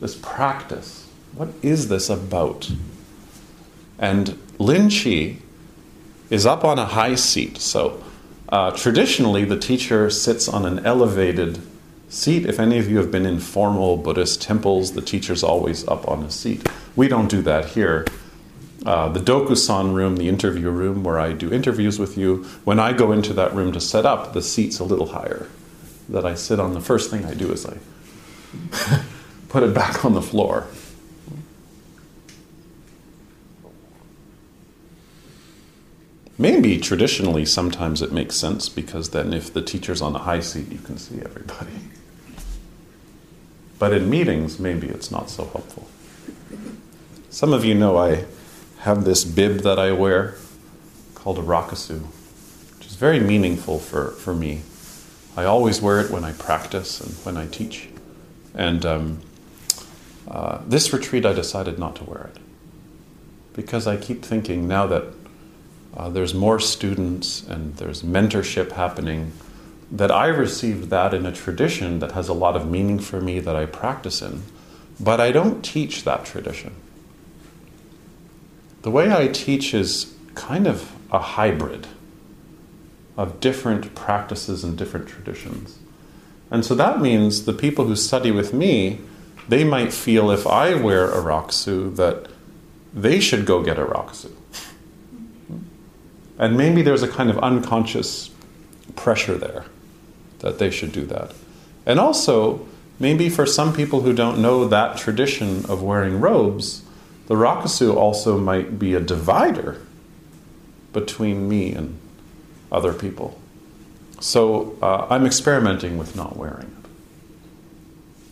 This 0.00 0.16
practice. 0.16 1.08
What 1.34 1.50
is 1.62 1.88
this 1.88 2.10
about? 2.10 2.70
And 3.98 4.38
Lin 4.58 4.90
Chi 4.90 5.36
is 6.28 6.44
up 6.44 6.64
on 6.64 6.78
a 6.78 6.86
high 6.86 7.14
seat. 7.14 7.58
So 7.58 8.02
uh, 8.48 8.72
traditionally, 8.72 9.44
the 9.44 9.58
teacher 9.58 10.10
sits 10.10 10.48
on 10.48 10.64
an 10.64 10.84
elevated 10.84 11.60
seat. 12.08 12.44
If 12.44 12.58
any 12.58 12.78
of 12.78 12.90
you 12.90 12.96
have 12.96 13.12
been 13.12 13.26
in 13.26 13.38
formal 13.38 13.96
Buddhist 13.96 14.42
temples, 14.42 14.92
the 14.92 15.00
teacher's 15.00 15.44
always 15.44 15.86
up 15.86 16.08
on 16.08 16.24
a 16.24 16.30
seat. 16.30 16.68
We 16.96 17.06
don't 17.06 17.28
do 17.28 17.40
that 17.42 17.66
here. 17.66 18.04
Uh, 18.86 19.08
the 19.08 19.18
Dokusan 19.18 19.94
room, 19.94 20.16
the 20.16 20.28
interview 20.28 20.70
room 20.70 21.02
where 21.02 21.18
I 21.18 21.32
do 21.32 21.52
interviews 21.52 21.98
with 21.98 22.16
you, 22.16 22.44
when 22.62 22.78
I 22.78 22.92
go 22.92 23.10
into 23.10 23.32
that 23.32 23.52
room 23.52 23.72
to 23.72 23.80
set 23.80 24.06
up, 24.06 24.32
the 24.32 24.40
seat's 24.40 24.78
a 24.78 24.84
little 24.84 25.08
higher. 25.08 25.48
That 26.08 26.24
I 26.24 26.36
sit 26.36 26.60
on, 26.60 26.72
the 26.72 26.80
first 26.80 27.10
thing 27.10 27.24
I 27.24 27.34
do 27.34 27.50
is 27.50 27.66
I 27.66 27.78
put 29.48 29.64
it 29.64 29.74
back 29.74 30.04
on 30.04 30.14
the 30.14 30.22
floor. 30.22 30.68
Maybe 36.38 36.78
traditionally, 36.78 37.44
sometimes 37.44 38.02
it 38.02 38.12
makes 38.12 38.36
sense 38.36 38.68
because 38.68 39.10
then 39.10 39.32
if 39.32 39.52
the 39.52 39.62
teacher's 39.62 40.00
on 40.00 40.12
the 40.12 40.20
high 40.20 40.38
seat, 40.38 40.70
you 40.70 40.78
can 40.78 40.96
see 40.96 41.20
everybody. 41.22 41.72
But 43.80 43.92
in 43.92 44.08
meetings, 44.08 44.60
maybe 44.60 44.86
it's 44.86 45.10
not 45.10 45.28
so 45.28 45.46
helpful. 45.46 45.88
Some 47.30 47.52
of 47.52 47.64
you 47.64 47.74
know 47.74 47.96
I 47.96 48.26
have 48.86 49.04
this 49.04 49.24
bib 49.24 49.62
that 49.62 49.80
I 49.80 49.90
wear 49.90 50.36
called 51.16 51.40
a 51.40 51.42
rakusu, 51.42 52.02
which 52.78 52.86
is 52.86 52.94
very 52.94 53.18
meaningful 53.18 53.80
for, 53.80 54.12
for 54.12 54.32
me. 54.32 54.62
I 55.36 55.44
always 55.44 55.82
wear 55.82 55.98
it 55.98 56.12
when 56.12 56.22
I 56.22 56.30
practice 56.30 57.00
and 57.00 57.12
when 57.24 57.36
I 57.36 57.48
teach. 57.48 57.88
And 58.54 58.86
um, 58.86 59.20
uh, 60.28 60.60
this 60.68 60.92
retreat, 60.92 61.26
I 61.26 61.32
decided 61.32 61.80
not 61.80 61.96
to 61.96 62.04
wear 62.04 62.30
it 62.32 62.40
because 63.54 63.88
I 63.88 63.96
keep 63.96 64.24
thinking 64.24 64.68
now 64.68 64.86
that 64.86 65.04
uh, 65.96 66.08
there's 66.08 66.32
more 66.32 66.60
students 66.60 67.42
and 67.42 67.74
there's 67.78 68.02
mentorship 68.02 68.70
happening 68.70 69.32
that 69.90 70.12
I 70.12 70.28
received 70.28 70.90
that 70.90 71.12
in 71.12 71.26
a 71.26 71.32
tradition 71.32 71.98
that 71.98 72.12
has 72.12 72.28
a 72.28 72.34
lot 72.34 72.54
of 72.54 72.70
meaning 72.70 73.00
for 73.00 73.20
me 73.20 73.40
that 73.40 73.56
I 73.56 73.66
practice 73.66 74.22
in, 74.22 74.44
but 75.00 75.20
I 75.20 75.32
don't 75.32 75.64
teach 75.64 76.04
that 76.04 76.24
tradition. 76.24 76.72
The 78.86 78.92
way 78.92 79.12
I 79.12 79.26
teach 79.26 79.74
is 79.74 80.14
kind 80.36 80.68
of 80.68 80.92
a 81.10 81.18
hybrid 81.18 81.88
of 83.16 83.40
different 83.40 83.96
practices 83.96 84.62
and 84.62 84.78
different 84.78 85.08
traditions. 85.08 85.80
And 86.52 86.64
so 86.64 86.76
that 86.76 87.00
means 87.00 87.46
the 87.46 87.52
people 87.52 87.86
who 87.86 87.96
study 87.96 88.30
with 88.30 88.54
me, 88.54 89.00
they 89.48 89.64
might 89.64 89.92
feel 89.92 90.30
if 90.30 90.46
I 90.46 90.76
wear 90.76 91.10
a 91.10 91.20
rakusu 91.20 91.96
that 91.96 92.28
they 92.94 93.18
should 93.18 93.44
go 93.44 93.60
get 93.60 93.76
a 93.76 93.84
rakusu. 93.84 94.30
And 96.38 96.56
maybe 96.56 96.80
there's 96.80 97.02
a 97.02 97.08
kind 97.08 97.28
of 97.28 97.38
unconscious 97.38 98.30
pressure 98.94 99.36
there 99.36 99.64
that 100.38 100.60
they 100.60 100.70
should 100.70 100.92
do 100.92 101.04
that. 101.06 101.34
And 101.84 101.98
also, 101.98 102.64
maybe 103.00 103.30
for 103.30 103.46
some 103.46 103.74
people 103.74 104.02
who 104.02 104.12
don't 104.12 104.40
know 104.40 104.68
that 104.68 104.96
tradition 104.96 105.66
of 105.66 105.82
wearing 105.82 106.20
robes, 106.20 106.82
the 107.26 107.34
rakusu 107.34 107.94
also 107.94 108.38
might 108.38 108.78
be 108.78 108.94
a 108.94 109.00
divider 109.00 109.80
between 110.92 111.48
me 111.48 111.72
and 111.72 111.98
other 112.70 112.92
people. 112.92 113.40
So 114.20 114.76
uh, 114.80 115.06
I'm 115.10 115.26
experimenting 115.26 115.98
with 115.98 116.16
not 116.16 116.36
wearing 116.36 116.66
it. 116.66 116.72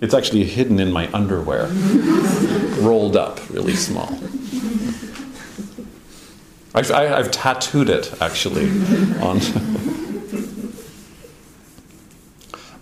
It's 0.00 0.14
actually 0.14 0.44
hidden 0.44 0.80
in 0.80 0.92
my 0.92 1.10
underwear, 1.12 1.66
rolled 2.80 3.16
up 3.16 3.40
really 3.50 3.74
small. 3.74 4.18
I've, 6.74 6.90
I, 6.90 7.04
have 7.04 7.30
tattooed 7.30 7.88
it 7.88 8.12
actually 8.20 8.68
on. 9.20 9.38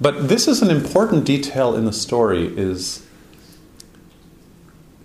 but 0.01 0.29
this 0.29 0.49
is 0.49 0.63
an 0.63 0.71
important 0.71 1.27
detail 1.27 1.77
in 1.77 1.85
the 1.85 1.93
story. 1.93 2.47
Is 2.57 3.07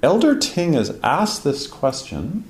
Elder 0.08 0.38
Ting 0.38 0.74
is 0.74 0.98
asked 1.04 1.43
this 1.43 1.67
question, 1.67 2.46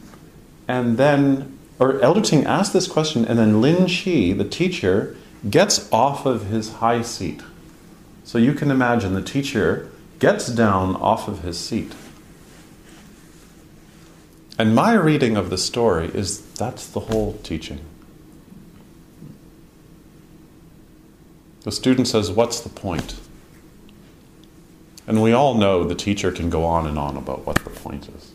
and 0.67 0.95
then, 0.95 1.57
or 1.79 1.99
Elder 2.01 2.21
Ting 2.21 2.45
asked 2.45 2.71
this 2.71 2.87
question, 2.87 3.25
and 3.25 3.39
then 3.39 3.61
Lin 3.61 3.87
Chi, 3.87 4.31
the 4.33 4.47
teacher, 4.47 5.17
gets 5.49 5.91
off 5.91 6.27
of 6.27 6.45
his 6.45 6.73
high 6.73 7.01
seat. 7.01 7.41
So 8.23 8.37
you 8.37 8.53
can 8.53 8.69
imagine 8.69 9.15
the 9.15 9.23
teacher 9.23 9.89
gets 10.19 10.45
down 10.49 10.97
off 10.97 11.27
of 11.27 11.41
his 11.41 11.57
seat. 11.57 11.95
And 14.59 14.75
my 14.75 14.93
reading 14.93 15.35
of 15.35 15.49
the 15.49 15.57
story 15.57 16.11
is 16.13 16.41
that's 16.53 16.85
the 16.85 16.99
whole 16.99 17.39
teaching. 17.41 17.79
The 21.63 21.71
student 21.71 22.07
says, 22.07 22.29
What's 22.29 22.59
the 22.59 22.69
point? 22.69 23.15
And 25.07 25.23
we 25.23 25.31
all 25.31 25.55
know 25.55 25.85
the 25.85 25.95
teacher 25.95 26.31
can 26.33 26.49
go 26.49 26.65
on 26.65 26.85
and 26.85 26.99
on 26.99 27.15
about 27.15 27.45
what 27.45 27.55
the 27.63 27.69
point 27.69 28.09
is. 28.09 28.33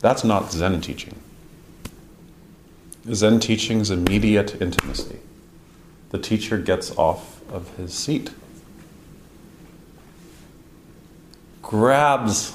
That's 0.00 0.22
not 0.22 0.52
Zen 0.52 0.82
teaching. 0.82 1.14
Zen 3.10 3.40
teaching 3.40 3.80
is 3.80 3.90
immediate 3.90 4.60
intimacy. 4.60 5.18
The 6.10 6.18
teacher 6.18 6.58
gets 6.58 6.96
off 6.96 7.40
of 7.50 7.74
his 7.76 7.94
seat, 7.94 8.30
grabs 11.62 12.52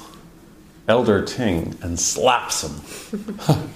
Elder 0.88 1.24
Ting 1.26 1.78
and 1.82 2.00
slaps 2.00 2.63
him. 2.63 2.80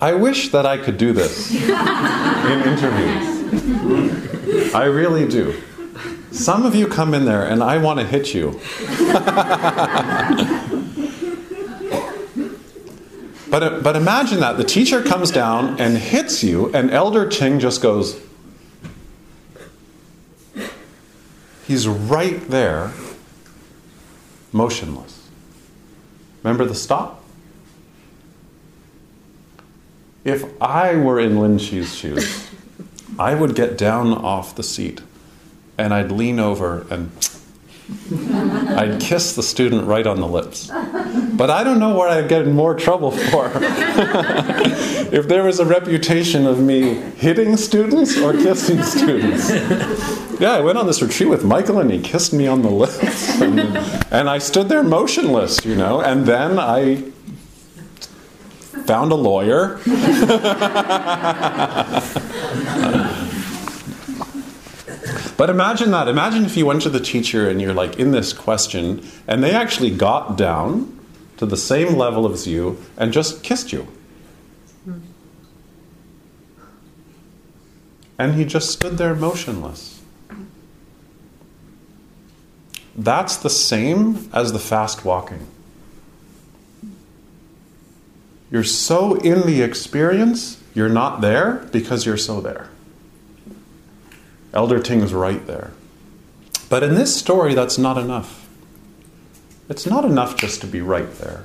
I 0.00 0.14
wish 0.14 0.50
that 0.50 0.66
I 0.66 0.76
could 0.78 0.98
do 0.98 1.12
this 1.12 1.54
in 1.54 2.62
interviews. 2.62 3.34
I 4.74 4.84
really 4.84 5.28
do. 5.28 5.62
Some 6.36 6.66
of 6.66 6.74
you 6.74 6.86
come 6.86 7.14
in 7.14 7.24
there 7.24 7.44
and 7.44 7.62
I 7.62 7.78
want 7.78 7.98
to 7.98 8.06
hit 8.06 8.34
you. 8.34 8.50
but, 13.50 13.82
but 13.82 13.96
imagine 13.96 14.40
that. 14.40 14.58
The 14.58 14.64
teacher 14.64 15.02
comes 15.02 15.30
down 15.30 15.80
and 15.80 15.96
hits 15.96 16.44
you, 16.44 16.70
and 16.74 16.90
Elder 16.90 17.26
Ting 17.26 17.58
just 17.58 17.80
goes, 17.80 18.20
He's 21.66 21.88
right 21.88 22.46
there, 22.48 22.92
motionless. 24.52 25.28
Remember 26.42 26.66
the 26.66 26.74
stop? 26.74 27.24
If 30.22 30.44
I 30.60 30.96
were 30.96 31.18
in 31.18 31.40
Lin 31.40 31.58
Chi's 31.58 31.94
shoes, 31.94 32.50
I 33.18 33.34
would 33.34 33.54
get 33.54 33.78
down 33.78 34.12
off 34.12 34.54
the 34.54 34.62
seat 34.62 35.00
and 35.78 35.94
I'd 35.94 36.10
lean 36.10 36.38
over 36.38 36.86
and 36.90 37.10
I'd 38.76 39.00
kiss 39.00 39.36
the 39.36 39.42
student 39.42 39.86
right 39.86 40.06
on 40.06 40.20
the 40.20 40.26
lips. 40.26 40.70
But 41.36 41.50
I 41.50 41.62
don't 41.62 41.78
know 41.78 41.94
what 41.94 42.10
I'd 42.10 42.28
get 42.28 42.42
in 42.42 42.52
more 42.52 42.74
trouble 42.74 43.10
for. 43.10 43.50
if 45.14 45.28
there 45.28 45.44
was 45.44 45.60
a 45.60 45.64
reputation 45.64 46.46
of 46.46 46.58
me 46.58 46.94
hitting 46.94 47.56
students 47.56 48.18
or 48.18 48.32
kissing 48.32 48.82
students. 48.82 49.50
Yeah, 50.40 50.52
I 50.52 50.60
went 50.60 50.78
on 50.78 50.86
this 50.86 51.00
retreat 51.00 51.28
with 51.28 51.44
Michael 51.44 51.78
and 51.78 51.90
he 51.90 52.00
kissed 52.00 52.32
me 52.32 52.46
on 52.46 52.62
the 52.62 52.70
lips. 52.70 53.40
And, 53.40 53.60
and 53.60 54.28
I 54.28 54.38
stood 54.38 54.68
there 54.68 54.82
motionless, 54.82 55.64
you 55.64 55.76
know, 55.76 56.00
and 56.00 56.26
then 56.26 56.58
I 56.58 57.02
found 58.86 59.12
a 59.12 59.16
lawyer. 59.16 59.80
but 65.36 65.50
imagine 65.50 65.90
that. 65.90 66.08
Imagine 66.08 66.44
if 66.44 66.56
you 66.56 66.66
went 66.66 66.82
to 66.82 66.90
the 66.90 67.00
teacher 67.00 67.48
and 67.48 67.60
you're 67.60 67.74
like 67.74 67.98
in 67.98 68.10
this 68.10 68.32
question, 68.32 69.06
and 69.26 69.42
they 69.42 69.52
actually 69.52 69.90
got 69.90 70.36
down 70.36 70.98
to 71.36 71.46
the 71.46 71.56
same 71.56 71.96
level 71.96 72.30
as 72.32 72.46
you 72.46 72.78
and 72.96 73.12
just 73.12 73.42
kissed 73.42 73.72
you. 73.72 73.86
And 78.18 78.34
he 78.34 78.44
just 78.46 78.70
stood 78.70 78.96
there 78.96 79.14
motionless. 79.14 80.02
That's 82.96 83.36
the 83.36 83.50
same 83.50 84.30
as 84.32 84.52
the 84.52 84.58
fast 84.58 85.04
walking. 85.04 85.46
You're 88.50 88.64
so 88.64 89.16
in 89.16 89.46
the 89.46 89.60
experience, 89.60 90.62
you're 90.72 90.88
not 90.88 91.20
there 91.20 91.68
because 91.72 92.06
you're 92.06 92.16
so 92.16 92.40
there. 92.40 92.70
Elder 94.56 94.80
Ting's 94.80 95.12
right 95.12 95.46
there. 95.46 95.72
But 96.70 96.82
in 96.82 96.94
this 96.94 97.14
story, 97.14 97.52
that's 97.54 97.76
not 97.76 97.98
enough. 97.98 98.48
It's 99.68 99.84
not 99.84 100.06
enough 100.06 100.38
just 100.38 100.62
to 100.62 100.66
be 100.66 100.80
right 100.80 101.12
there. 101.18 101.44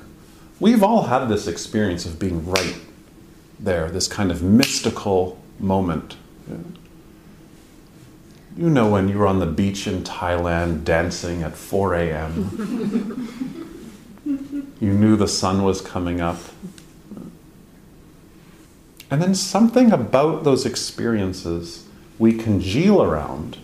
We've 0.58 0.82
all 0.82 1.04
had 1.04 1.26
this 1.26 1.46
experience 1.46 2.06
of 2.06 2.18
being 2.18 2.48
right 2.48 2.76
there, 3.60 3.90
this 3.90 4.08
kind 4.08 4.30
of 4.30 4.42
mystical 4.42 5.38
moment. 5.58 6.16
You 8.56 8.70
know 8.70 8.88
when 8.88 9.08
you 9.10 9.18
were 9.18 9.26
on 9.26 9.40
the 9.40 9.46
beach 9.46 9.86
in 9.86 10.04
Thailand 10.04 10.84
dancing 10.84 11.42
at 11.42 11.54
4 11.54 11.94
a.m. 11.94 13.58
you 14.80 14.92
knew 14.92 15.16
the 15.16 15.28
sun 15.28 15.64
was 15.64 15.82
coming 15.82 16.22
up. 16.22 16.38
And 19.10 19.20
then 19.20 19.34
something 19.34 19.92
about 19.92 20.44
those 20.44 20.64
experiences 20.64 21.88
we 22.18 22.32
congeal 22.32 23.02
around, 23.02 23.58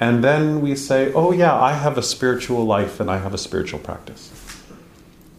and 0.00 0.22
then 0.22 0.60
we 0.60 0.74
say, 0.76 1.12
oh, 1.12 1.32
yeah, 1.32 1.54
I 1.54 1.72
have 1.72 1.98
a 1.98 2.02
spiritual 2.02 2.64
life 2.64 3.00
and 3.00 3.10
I 3.10 3.18
have 3.18 3.34
a 3.34 3.38
spiritual 3.38 3.80
practice. 3.80 4.32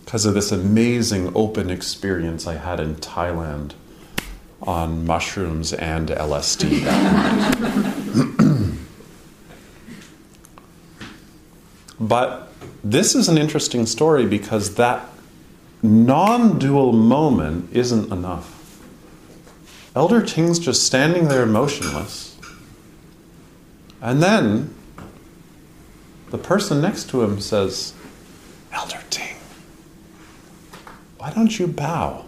Because 0.03 0.25
of 0.25 0.33
this 0.33 0.51
amazing 0.51 1.31
open 1.35 1.69
experience 1.69 2.47
I 2.47 2.55
had 2.55 2.79
in 2.79 2.95
Thailand 2.95 3.73
on 4.61 5.05
mushrooms 5.05 5.71
and 5.71 6.09
LSD 6.09 6.83
but 11.99 12.51
this 12.83 13.15
is 13.15 13.29
an 13.29 13.37
interesting 13.37 13.85
story 13.85 14.25
because 14.25 14.75
that 14.75 15.05
non 15.81 16.59
dual 16.59 16.91
moment 16.93 17.69
isn't 17.73 18.11
enough. 18.11 18.55
Elder 19.95 20.21
Ting's 20.21 20.59
just 20.59 20.83
standing 20.83 21.27
there 21.27 21.45
motionless. 21.45 22.28
And 24.01 24.23
then 24.23 24.73
the 26.29 26.37
person 26.37 26.81
next 26.81 27.09
to 27.09 27.21
him 27.21 27.39
says, 27.39 27.93
Elder 28.71 29.01
Ting, 29.09 29.35
why 31.17 31.31
don't 31.31 31.59
you 31.59 31.67
bow? 31.67 32.25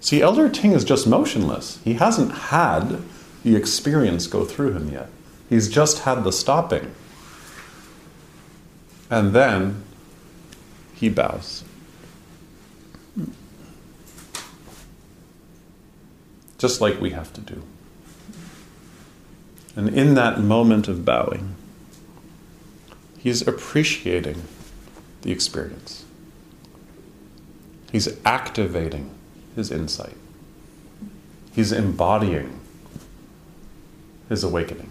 See, 0.00 0.22
Elder 0.22 0.48
Ting 0.48 0.72
is 0.72 0.84
just 0.84 1.06
motionless. 1.06 1.80
He 1.82 1.94
hasn't 1.94 2.32
had 2.32 3.02
the 3.42 3.56
experience 3.56 4.26
go 4.26 4.44
through 4.44 4.72
him 4.72 4.90
yet. 4.90 5.08
He's 5.48 5.68
just 5.68 6.00
had 6.00 6.22
the 6.22 6.32
stopping. 6.32 6.94
And 9.10 9.32
then 9.32 9.82
he 10.94 11.08
bows. 11.08 11.64
just 16.58 16.80
like 16.80 17.00
we 17.00 17.10
have 17.10 17.32
to 17.34 17.40
do. 17.40 17.62
And 19.76 19.90
in 19.90 20.14
that 20.14 20.40
moment 20.40 20.88
of 20.88 21.04
bowing, 21.04 21.54
he's 23.18 23.46
appreciating 23.46 24.42
the 25.20 25.30
experience. 25.30 26.06
He's 27.92 28.08
activating 28.24 29.10
his 29.54 29.70
insight. 29.70 30.16
He's 31.54 31.72
embodying 31.72 32.58
his 34.30 34.42
awakening. 34.42 34.90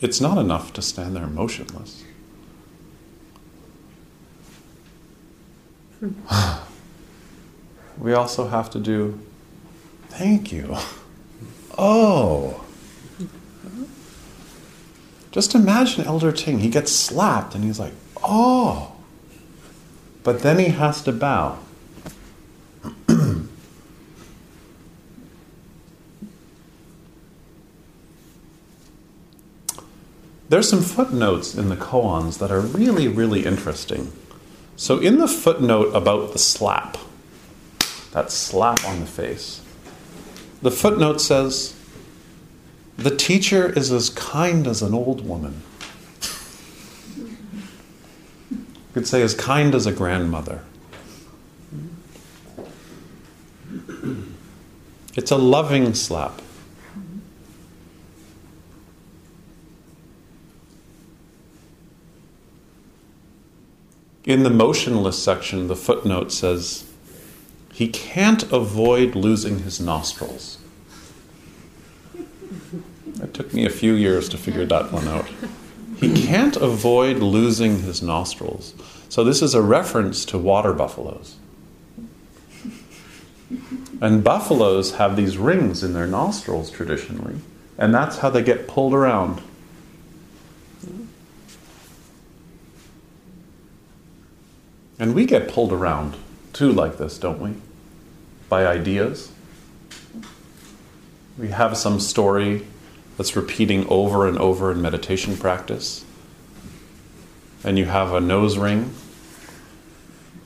It's 0.00 0.20
not 0.20 0.38
enough 0.38 0.72
to 0.72 0.82
stand 0.82 1.14
there 1.14 1.26
motionless. 1.26 2.04
Hmm. 6.00 6.12
we 7.98 8.12
also 8.12 8.48
have 8.48 8.70
to 8.70 8.80
do 8.80 9.20
thank 10.08 10.50
you. 10.50 10.76
Oh. 11.82 12.62
Just 15.30 15.54
imagine 15.54 16.04
Elder 16.04 16.30
Ting. 16.30 16.58
He 16.58 16.68
gets 16.68 16.92
slapped 16.92 17.54
and 17.54 17.64
he's 17.64 17.80
like, 17.80 17.94
oh. 18.22 18.92
But 20.22 20.40
then 20.42 20.58
he 20.58 20.66
has 20.66 21.00
to 21.04 21.12
bow. 21.12 21.58
There's 30.50 30.68
some 30.68 30.82
footnotes 30.82 31.54
in 31.54 31.70
the 31.70 31.76
koans 31.76 32.38
that 32.40 32.50
are 32.50 32.60
really, 32.60 33.08
really 33.08 33.46
interesting. 33.46 34.12
So, 34.76 34.98
in 34.98 35.16
the 35.16 35.28
footnote 35.28 35.94
about 35.94 36.34
the 36.34 36.38
slap, 36.38 36.98
that 38.12 38.30
slap 38.30 38.84
on 38.84 39.00
the 39.00 39.06
face. 39.06 39.62
The 40.62 40.70
footnote 40.70 41.20
says, 41.20 41.74
The 42.98 43.14
teacher 43.14 43.72
is 43.72 43.90
as 43.90 44.10
kind 44.10 44.66
as 44.66 44.82
an 44.82 44.92
old 44.92 45.26
woman. 45.26 45.62
You 48.50 48.94
could 48.94 49.06
say 49.06 49.22
as 49.22 49.34
kind 49.34 49.74
as 49.74 49.86
a 49.86 49.92
grandmother. 49.92 50.64
It's 55.16 55.30
a 55.30 55.36
loving 55.36 55.94
slap. 55.94 56.42
In 64.24 64.42
the 64.42 64.50
motionless 64.50 65.20
section, 65.22 65.68
the 65.68 65.76
footnote 65.76 66.30
says, 66.30 66.89
he 67.80 67.88
can't 67.88 68.42
avoid 68.52 69.14
losing 69.14 69.60
his 69.60 69.80
nostrils. 69.80 70.58
It 73.22 73.32
took 73.32 73.54
me 73.54 73.64
a 73.64 73.70
few 73.70 73.94
years 73.94 74.28
to 74.28 74.36
figure 74.36 74.66
that 74.66 74.92
one 74.92 75.08
out. 75.08 75.26
He 75.96 76.12
can't 76.12 76.56
avoid 76.56 77.20
losing 77.20 77.80
his 77.80 78.02
nostrils. 78.02 78.74
So, 79.08 79.24
this 79.24 79.40
is 79.40 79.54
a 79.54 79.62
reference 79.62 80.26
to 80.26 80.36
water 80.36 80.74
buffaloes. 80.74 81.36
And 84.02 84.22
buffaloes 84.22 84.96
have 84.96 85.16
these 85.16 85.38
rings 85.38 85.82
in 85.82 85.94
their 85.94 86.06
nostrils 86.06 86.70
traditionally, 86.70 87.36
and 87.78 87.94
that's 87.94 88.18
how 88.18 88.28
they 88.28 88.42
get 88.42 88.68
pulled 88.68 88.92
around. 88.92 89.40
And 94.98 95.14
we 95.14 95.24
get 95.24 95.48
pulled 95.48 95.72
around 95.72 96.18
too, 96.52 96.70
like 96.70 96.98
this, 96.98 97.16
don't 97.16 97.40
we? 97.40 97.54
By 98.50 98.66
ideas. 98.66 99.32
We 101.38 101.48
have 101.48 101.78
some 101.78 102.00
story 102.00 102.66
that's 103.16 103.34
repeating 103.34 103.86
over 103.88 104.28
and 104.28 104.36
over 104.36 104.70
in 104.70 104.82
meditation 104.82 105.38
practice. 105.38 106.04
And 107.64 107.78
you 107.78 107.86
have 107.86 108.12
a 108.12 108.20
nose 108.20 108.58
ring, 108.58 108.92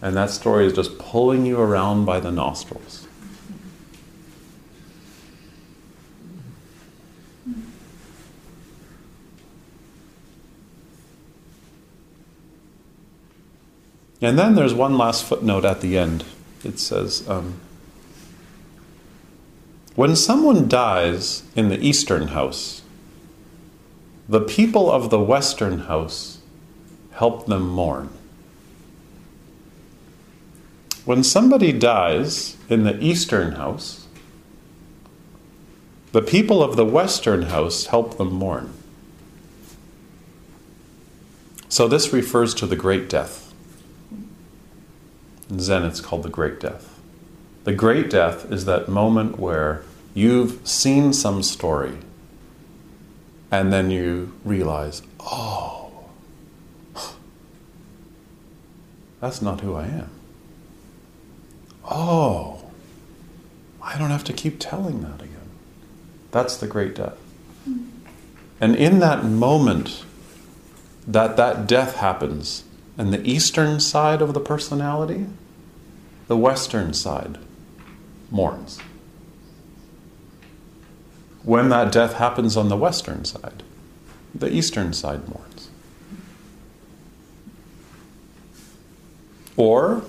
and 0.02 0.16
that 0.16 0.30
story 0.30 0.66
is 0.66 0.72
just 0.72 0.98
pulling 0.98 1.46
you 1.46 1.58
around 1.58 2.04
by 2.04 2.20
the 2.20 2.30
nostrils. 2.30 3.08
And 14.20 14.38
then 14.38 14.54
there's 14.54 14.74
one 14.74 14.96
last 14.96 15.24
footnote 15.24 15.64
at 15.64 15.80
the 15.80 15.98
end. 15.98 16.24
It 16.64 16.78
says, 16.78 17.28
um, 17.28 17.60
when 19.94 20.16
someone 20.16 20.68
dies 20.68 21.44
in 21.54 21.68
the 21.68 21.80
eastern 21.80 22.28
house, 22.28 22.82
the 24.28 24.40
people 24.40 24.90
of 24.90 25.10
the 25.10 25.20
western 25.20 25.80
house 25.80 26.38
help 27.12 27.46
them 27.46 27.68
mourn. 27.68 28.08
When 31.04 31.22
somebody 31.22 31.72
dies 31.72 32.56
in 32.68 32.84
the 32.84 32.98
eastern 33.02 33.52
house, 33.52 34.06
the 36.12 36.22
people 36.22 36.62
of 36.62 36.76
the 36.76 36.84
western 36.84 37.42
house 37.42 37.86
help 37.86 38.16
them 38.16 38.32
mourn. 38.32 38.72
So 41.68 41.86
this 41.88 42.12
refers 42.12 42.54
to 42.54 42.66
the 42.66 42.76
great 42.76 43.08
death. 43.08 43.52
In 45.50 45.60
Zen, 45.60 45.84
it's 45.84 46.00
called 46.00 46.22
the 46.22 46.30
great 46.30 46.58
death. 46.58 46.93
The 47.64 47.72
great 47.72 48.10
death 48.10 48.52
is 48.52 48.66
that 48.66 48.88
moment 48.88 49.38
where 49.38 49.84
you've 50.12 50.66
seen 50.68 51.14
some 51.14 51.42
story 51.42 51.96
and 53.50 53.72
then 53.72 53.90
you 53.90 54.34
realize, 54.44 55.00
oh, 55.20 56.04
that's 59.20 59.40
not 59.40 59.62
who 59.62 59.74
I 59.74 59.86
am. 59.86 60.10
Oh, 61.90 62.64
I 63.80 63.96
don't 63.96 64.10
have 64.10 64.24
to 64.24 64.34
keep 64.34 64.56
telling 64.58 65.00
that 65.00 65.22
again. 65.22 65.48
That's 66.32 66.58
the 66.58 66.66
great 66.66 66.94
death. 66.94 67.16
And 68.60 68.76
in 68.76 68.98
that 68.98 69.24
moment 69.24 70.04
that 71.06 71.36
that 71.36 71.66
death 71.66 71.96
happens, 71.96 72.64
and 72.96 73.12
the 73.12 73.26
eastern 73.26 73.80
side 73.80 74.20
of 74.20 74.34
the 74.34 74.40
personality, 74.40 75.26
the 76.28 76.36
western 76.36 76.92
side 76.92 77.38
mourns. 78.34 78.80
When 81.44 81.68
that 81.68 81.92
death 81.92 82.14
happens 82.14 82.56
on 82.56 82.68
the 82.68 82.76
western 82.76 83.24
side, 83.24 83.62
the 84.34 84.52
eastern 84.52 84.92
side 84.92 85.28
mourns. 85.28 85.70
Or 89.56 90.02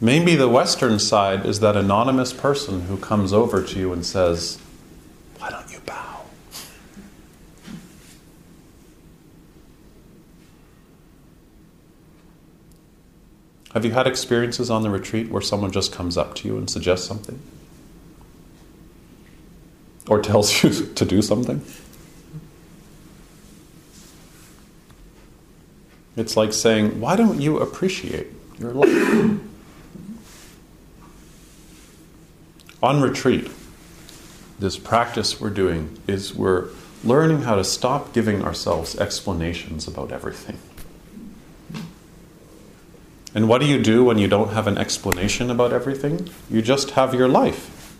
maybe 0.00 0.34
the 0.34 0.48
western 0.48 0.98
side 0.98 1.44
is 1.44 1.60
that 1.60 1.76
anonymous 1.76 2.32
person 2.32 2.82
who 2.82 2.96
comes 2.96 3.32
over 3.32 3.62
to 3.62 3.78
you 3.78 3.92
and 3.92 4.06
says, 4.06 4.58
Why 5.38 5.50
don't 5.50 5.70
you 5.70 5.80
bow? 5.84 6.22
Have 13.74 13.84
you 13.86 13.92
had 13.92 14.06
experiences 14.06 14.70
on 14.70 14.82
the 14.82 14.90
retreat 14.90 15.30
where 15.30 15.40
someone 15.40 15.72
just 15.72 15.92
comes 15.92 16.18
up 16.18 16.34
to 16.36 16.48
you 16.48 16.58
and 16.58 16.68
suggests 16.68 17.06
something? 17.06 17.40
Or 20.08 20.20
tells 20.20 20.62
you 20.62 20.70
to 20.94 21.04
do 21.04 21.22
something? 21.22 21.64
It's 26.16 26.36
like 26.36 26.52
saying, 26.52 27.00
Why 27.00 27.16
don't 27.16 27.40
you 27.40 27.58
appreciate 27.58 28.26
your 28.58 28.72
life? 28.72 29.40
on 32.82 33.00
retreat, 33.00 33.50
this 34.58 34.76
practice 34.76 35.40
we're 35.40 35.48
doing 35.50 35.98
is 36.06 36.34
we're 36.34 36.68
learning 37.04 37.42
how 37.42 37.54
to 37.54 37.64
stop 37.64 38.12
giving 38.12 38.44
ourselves 38.44 38.96
explanations 38.96 39.88
about 39.88 40.12
everything. 40.12 40.58
And 43.34 43.48
what 43.48 43.60
do 43.60 43.66
you 43.66 43.82
do 43.82 44.04
when 44.04 44.18
you 44.18 44.28
don't 44.28 44.52
have 44.52 44.66
an 44.66 44.76
explanation 44.76 45.50
about 45.50 45.72
everything? 45.72 46.28
You 46.50 46.60
just 46.60 46.90
have 46.90 47.14
your 47.14 47.28
life. 47.28 47.96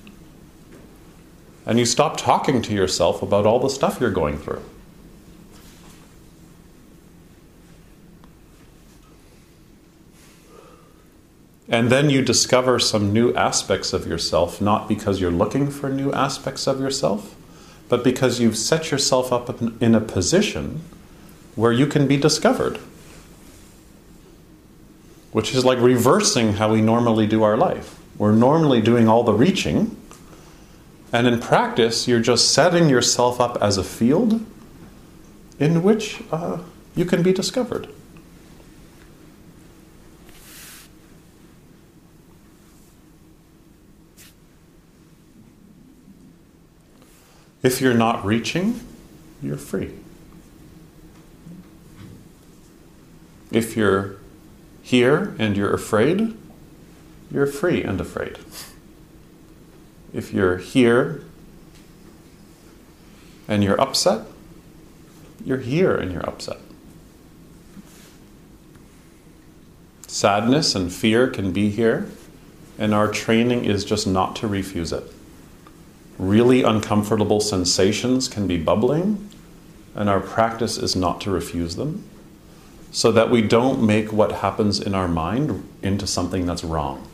And 1.64 1.78
you 1.78 1.86
stop 1.86 2.16
talking 2.16 2.60
to 2.62 2.74
yourself 2.74 3.22
about 3.22 3.46
all 3.46 3.58
the 3.58 3.70
stuff 3.70 3.98
you're 4.00 4.10
going 4.10 4.36
through. 4.36 4.62
And 11.68 11.88
then 11.88 12.10
you 12.10 12.20
discover 12.20 12.78
some 12.78 13.14
new 13.14 13.32
aspects 13.34 13.94
of 13.94 14.06
yourself, 14.06 14.60
not 14.60 14.88
because 14.88 15.22
you're 15.22 15.30
looking 15.30 15.70
for 15.70 15.88
new 15.88 16.12
aspects 16.12 16.66
of 16.66 16.80
yourself, 16.80 17.34
but 17.88 18.04
because 18.04 18.40
you've 18.40 18.58
set 18.58 18.90
yourself 18.90 19.32
up 19.32 19.62
in 19.80 19.94
a 19.94 20.00
position 20.00 20.82
where 21.54 21.72
you 21.72 21.86
can 21.86 22.06
be 22.06 22.18
discovered. 22.18 22.78
Which 25.32 25.54
is 25.54 25.64
like 25.64 25.78
reversing 25.78 26.54
how 26.54 26.72
we 26.72 26.80
normally 26.80 27.26
do 27.26 27.42
our 27.42 27.56
life. 27.56 27.98
We're 28.16 28.32
normally 28.32 28.80
doing 28.80 29.08
all 29.08 29.24
the 29.24 29.32
reaching, 29.32 29.96
and 31.12 31.26
in 31.26 31.40
practice, 31.40 32.06
you're 32.06 32.20
just 32.20 32.52
setting 32.52 32.88
yourself 32.88 33.40
up 33.40 33.58
as 33.60 33.76
a 33.76 33.84
field 33.84 34.44
in 35.58 35.82
which 35.82 36.22
uh, 36.30 36.58
you 36.94 37.04
can 37.04 37.22
be 37.22 37.32
discovered. 37.32 37.88
If 47.62 47.80
you're 47.80 47.94
not 47.94 48.24
reaching, 48.24 48.80
you're 49.42 49.56
free. 49.56 49.92
If 53.52 53.76
you're 53.76 54.16
here 54.82 55.34
and 55.38 55.56
you're 55.56 55.72
afraid, 55.72 56.36
you're 57.30 57.46
free 57.46 57.82
and 57.82 58.00
afraid. 58.00 58.38
If 60.12 60.32
you're 60.32 60.58
here 60.58 61.24
and 63.48 63.64
you're 63.64 63.80
upset, 63.80 64.26
you're 65.44 65.58
here 65.58 65.96
and 65.96 66.12
you're 66.12 66.26
upset. 66.28 66.58
Sadness 70.06 70.74
and 70.74 70.92
fear 70.92 71.28
can 71.28 71.52
be 71.52 71.70
here, 71.70 72.06
and 72.78 72.92
our 72.92 73.10
training 73.10 73.64
is 73.64 73.84
just 73.84 74.06
not 74.06 74.36
to 74.36 74.46
refuse 74.46 74.92
it 74.92 75.04
really 76.22 76.62
uncomfortable 76.62 77.40
sensations 77.40 78.28
can 78.28 78.46
be 78.46 78.56
bubbling, 78.56 79.28
and 79.94 80.08
our 80.08 80.20
practice 80.20 80.78
is 80.78 80.94
not 80.94 81.20
to 81.20 81.30
refuse 81.30 81.76
them, 81.76 82.04
so 82.92 83.10
that 83.10 83.30
we 83.30 83.40
don't 83.40 83.82
make 83.84 84.12
what 84.12 84.30
happens 84.30 84.78
in 84.78 84.94
our 84.94 85.08
mind 85.08 85.66
into 85.82 86.06
something 86.06 86.44
that's 86.44 86.62
wrong. 86.62 87.08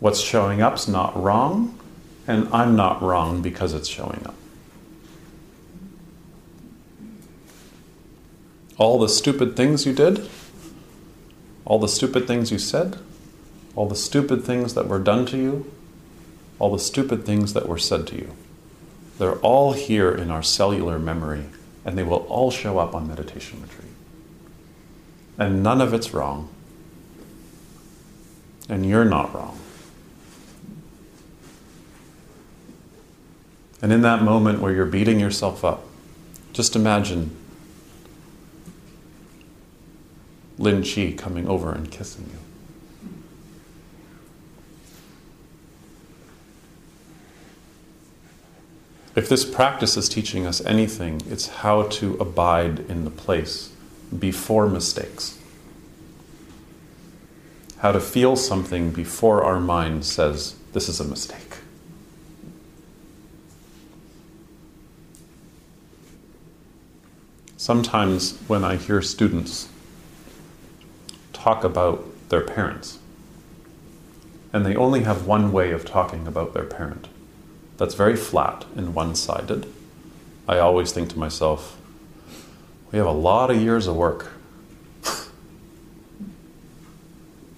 What's 0.00 0.20
showing 0.20 0.60
up's 0.60 0.88
not 0.88 1.16
wrong, 1.20 1.78
and 2.26 2.48
I'm 2.52 2.74
not 2.74 3.00
wrong 3.00 3.40
because 3.40 3.72
it's 3.72 3.88
showing 3.88 4.22
up. 4.26 4.34
All 8.76 8.98
the 8.98 9.08
stupid 9.08 9.56
things 9.56 9.86
you 9.86 9.92
did, 9.92 10.28
all 11.64 11.78
the 11.78 11.88
stupid 11.88 12.26
things 12.26 12.50
you 12.50 12.58
said, 12.58 12.98
all 13.76 13.86
the 13.86 13.94
stupid 13.94 14.42
things 14.42 14.74
that 14.74 14.88
were 14.88 14.98
done 14.98 15.24
to 15.26 15.36
you, 15.36 15.72
all 16.58 16.72
the 16.72 16.78
stupid 16.78 17.24
things 17.24 17.52
that 17.52 17.68
were 17.68 17.78
said 17.78 18.06
to 18.08 18.16
you. 18.16 18.32
They're 19.18 19.38
all 19.40 19.74
here 19.74 20.10
in 20.12 20.30
our 20.30 20.42
cellular 20.42 20.98
memory, 20.98 21.44
and 21.84 21.96
they 21.96 22.02
will 22.02 22.26
all 22.28 22.50
show 22.50 22.78
up 22.78 22.94
on 22.94 23.06
meditation 23.06 23.62
retreat. 23.62 23.79
And 25.40 25.62
none 25.62 25.80
of 25.80 25.94
it's 25.94 26.12
wrong. 26.12 26.50
And 28.68 28.86
you're 28.86 29.06
not 29.06 29.34
wrong. 29.34 29.58
And 33.80 33.90
in 33.90 34.02
that 34.02 34.22
moment 34.22 34.60
where 34.60 34.70
you're 34.70 34.84
beating 34.84 35.18
yourself 35.18 35.64
up, 35.64 35.86
just 36.52 36.76
imagine 36.76 37.34
Lin 40.58 40.82
Chi 40.82 41.14
coming 41.16 41.48
over 41.48 41.72
and 41.72 41.90
kissing 41.90 42.28
you. 42.30 42.38
If 49.16 49.30
this 49.30 49.46
practice 49.46 49.96
is 49.96 50.06
teaching 50.10 50.46
us 50.46 50.62
anything, 50.66 51.22
it's 51.30 51.48
how 51.48 51.84
to 51.84 52.14
abide 52.20 52.80
in 52.90 53.04
the 53.04 53.10
place 53.10 53.70
before 54.18 54.68
mistakes. 54.68 55.38
How 57.78 57.92
to 57.92 58.00
feel 58.00 58.36
something 58.36 58.90
before 58.90 59.42
our 59.42 59.58
mind 59.58 60.04
says, 60.04 60.56
this 60.72 60.88
is 60.88 61.00
a 61.00 61.04
mistake. 61.04 61.56
Sometimes 67.56 68.38
when 68.48 68.64
I 68.64 68.76
hear 68.76 69.00
students 69.00 69.68
talk 71.32 71.64
about 71.64 72.04
their 72.28 72.40
parents, 72.40 72.98
and 74.52 74.66
they 74.66 74.74
only 74.74 75.04
have 75.04 75.26
one 75.26 75.52
way 75.52 75.70
of 75.70 75.84
talking 75.84 76.26
about 76.26 76.52
their 76.52 76.64
parent, 76.64 77.08
that's 77.76 77.94
very 77.94 78.16
flat 78.16 78.66
and 78.76 78.94
one 78.94 79.14
sided, 79.14 79.66
I 80.46 80.58
always 80.58 80.92
think 80.92 81.08
to 81.10 81.18
myself, 81.18 81.79
we 82.92 82.98
have 82.98 83.06
a 83.06 83.12
lot 83.12 83.50
of 83.50 83.60
years 83.60 83.86
of 83.86 83.96
work. 83.96 84.32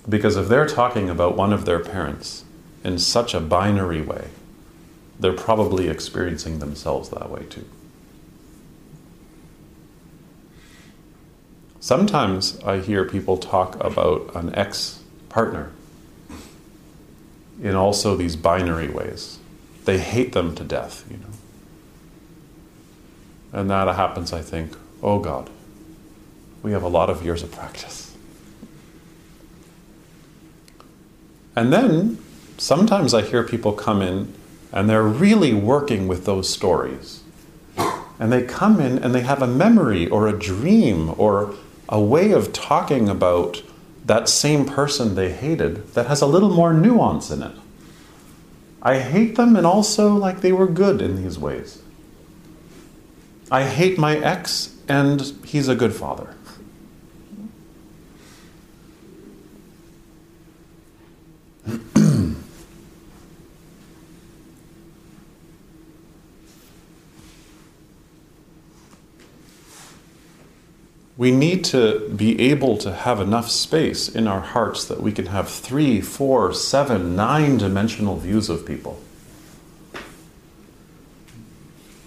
because 0.09 0.37
if 0.37 0.49
they're 0.49 0.67
talking 0.67 1.09
about 1.09 1.37
one 1.37 1.53
of 1.53 1.65
their 1.65 1.81
parents 1.81 2.45
in 2.85 2.99
such 2.99 3.35
a 3.35 3.41
binary 3.41 4.03
way, 4.03 4.29
they're 5.19 5.33
probably 5.33 5.89
experiencing 5.89 6.59
themselves 6.59 7.11
that 7.11 7.31
way 7.31 7.45
too. 7.45 7.65
Sometimes 11.81 12.61
I 12.61 12.79
hear 12.79 13.05
people 13.05 13.37
talk 13.39 13.83
about 13.83 14.35
an 14.35 14.55
ex 14.55 15.01
partner 15.29 15.73
in 17.63 17.75
also 17.75 18.17
these 18.17 18.37
binary 18.37 18.89
ways. 18.89 19.39
They 19.85 19.99
hate 19.99 20.33
them 20.33 20.55
to 20.57 20.65
death, 20.65 21.05
you 21.11 21.17
know. 21.17 21.27
And 23.53 23.71
that 23.71 23.95
happens, 23.95 24.33
I 24.33 24.43
think, 24.43 24.77
oh 25.03 25.19
God, 25.19 25.51
we 26.63 26.73
have 26.73 26.83
a 26.83 26.89
lot 26.89 27.11
of 27.11 27.25
years 27.25 27.43
of 27.43 27.51
practice. 27.51 28.15
And 31.55 31.73
then 31.73 32.19
sometimes 32.57 33.13
I 33.13 33.23
hear 33.23 33.43
people 33.43 33.73
come 33.73 34.01
in 34.01 34.33
and 34.73 34.89
they're 34.89 35.03
really 35.03 35.53
working 35.53 36.09
with 36.09 36.25
those 36.25 36.49
stories. 36.49 37.23
And 38.19 38.33
they 38.33 38.43
come 38.43 38.81
in 38.81 38.99
and 38.99 39.15
they 39.15 39.23
have 39.23 39.43
a 39.43 39.47
memory 39.47 40.09
or 40.09 40.29
a 40.29 40.39
dream 40.39 41.15
or 41.19 41.55
a 41.89 42.01
way 42.01 42.31
of 42.33 42.53
talking 42.53 43.09
about 43.09 43.63
that 44.05 44.29
same 44.29 44.65
person 44.65 45.15
they 45.15 45.33
hated 45.33 45.89
that 45.95 46.07
has 46.07 46.23
a 46.23 46.27
little 46.27 46.51
more 46.51 46.73
nuance 46.73 47.31
in 47.31 47.43
it. 47.43 47.55
I 48.81 48.99
hate 48.99 49.37
them 49.37 49.55
and 49.57 49.67
also 49.67 50.15
like 50.15 50.41
they 50.41 50.53
were 50.53 50.67
good 50.67 51.03
in 51.03 51.23
these 51.23 51.39
ways. 51.39 51.83
I 53.51 53.65
hate 53.65 53.99
my 53.99 54.17
ex 54.17 54.72
and 54.93 55.23
he's 55.47 55.69
a 55.69 55.75
good 55.75 55.95
father. 55.95 56.37
we 71.17 71.31
need 71.31 71.65
to 71.65 72.07
be 72.15 72.39
able 72.39 72.77
to 72.77 72.93
have 72.93 73.19
enough 73.19 73.49
space 73.49 74.11
in 74.11 74.29
our 74.29 74.41
hearts 74.41 74.85
that 74.85 75.01
we 75.01 75.11
can 75.11 75.25
have 75.25 75.49
three, 75.49 76.03
four, 76.03 76.53
seven, 76.53 77.17
nine 77.17 77.57
dimensional 77.57 78.19
views 78.19 78.51
of 78.51 78.67
people. 78.67 79.01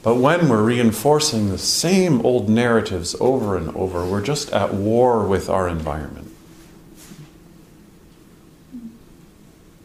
But 0.06 0.18
when 0.18 0.50
we're 0.50 0.62
reinforcing 0.62 1.50
the 1.50 1.58
same 1.58 2.24
old 2.24 2.48
narratives 2.48 3.16
over 3.20 3.58
and 3.58 3.76
over, 3.76 4.06
we're 4.06 4.22
just 4.22 4.52
at 4.52 4.72
war 4.72 5.26
with 5.26 5.50
our 5.50 5.68
environment. 5.68 6.32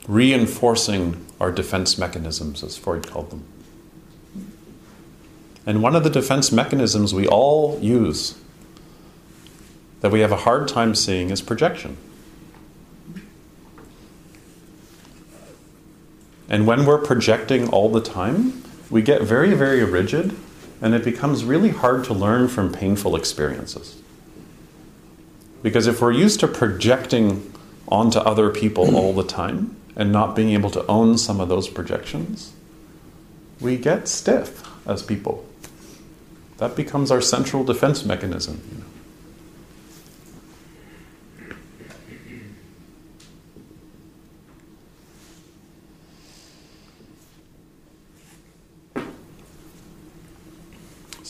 Reinforcing 0.07 1.25
our 1.41 1.51
defense 1.51 1.97
mechanisms, 1.97 2.63
as 2.63 2.77
Freud 2.77 3.09
called 3.09 3.31
them. 3.31 3.45
And 5.65 5.83
one 5.83 5.97
of 5.97 6.05
the 6.05 6.11
defense 6.11 6.53
mechanisms 6.53 7.15
we 7.15 7.27
all 7.27 7.79
use 7.81 8.39
that 10.03 10.11
we 10.11 10.21
have 10.21 10.33
a 10.33 10.37
hard 10.37 10.69
time 10.69 10.95
seeing 10.95 11.31
is 11.31 11.41
projection. 11.41 11.97
And 16.47 16.67
when 16.67 16.85
we're 16.85 16.99
projecting 16.99 17.71
all 17.71 17.89
the 17.89 18.03
time, 18.03 18.65
we 18.91 19.03
get 19.03 19.23
very, 19.23 19.55
very 19.55 19.85
rigid, 19.85 20.37
and 20.83 20.95
it 20.95 21.05
becomes 21.05 21.45
really 21.45 21.71
hard 21.71 22.05
to 22.05 22.15
learn 22.15 22.49
from 22.49 22.73
painful 22.73 23.15
experiences. 23.15 24.01
Because 25.63 25.87
if 25.87 26.01
we're 26.01 26.13
used 26.13 26.41
to 26.41 26.49
projecting 26.49 27.53
onto 27.89 28.19
other 28.19 28.51
people 28.51 28.97
all 28.97 29.13
the 29.13 29.25
time 29.25 29.77
and 29.97 30.11
not 30.11 30.35
being 30.35 30.51
able 30.51 30.71
to 30.71 30.85
own 30.87 31.19
some 31.19 31.41
of 31.41 31.49
those 31.49 31.69
projections, 31.69 32.53
we 33.61 33.77
get 33.77 34.09
stiff 34.09 34.67
as 34.87 35.03
people. 35.03 35.47
That 36.57 36.77
becomes 36.77 37.11
our 37.11 37.21
central 37.21 37.65
defense 37.65 38.05
mechanism. 38.05 38.61
You 38.73 38.79
know? 38.79 38.85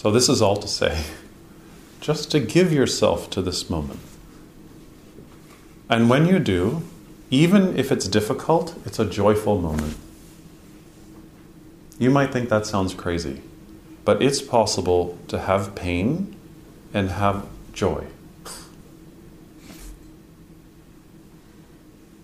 So, 0.01 0.11
this 0.11 0.31
is 0.31 0.41
all 0.41 0.57
to 0.57 0.67
say 0.67 1.05
just 2.01 2.31
to 2.31 2.41
give 2.41 2.73
yourself 2.73 3.29
to 3.29 3.43
this 3.43 3.69
moment. 3.69 4.01
And 5.91 6.09
when 6.09 6.25
you 6.25 6.39
do, 6.39 6.85
even 7.29 7.79
if 7.79 7.93
it's 7.93 8.09
difficult, 8.09 8.75
it's 8.87 8.99
a 8.99 9.05
joyful 9.05 9.61
moment. 9.61 9.99
You 11.99 12.09
might 12.09 12.33
think 12.33 12.49
that 12.49 12.65
sounds 12.65 12.95
crazy, 12.95 13.43
but 14.07 14.23
it's 14.23 14.41
possible 14.41 15.19
to 15.29 15.41
have 15.41 15.75
pain 15.75 16.35
and 16.95 17.11
have 17.11 17.47
joy. 17.75 18.07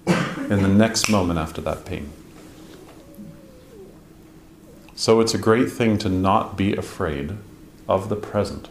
in 0.06 0.62
the 0.62 0.68
next 0.68 1.10
moment 1.10 1.38
after 1.38 1.60
that 1.60 1.84
pain. 1.84 2.10
So 4.94 5.20
it's 5.20 5.34
a 5.34 5.38
great 5.38 5.70
thing 5.70 5.98
to 5.98 6.08
not 6.08 6.56
be 6.56 6.74
afraid 6.74 7.36
of 7.88 8.08
the 8.08 8.16
present. 8.16 8.68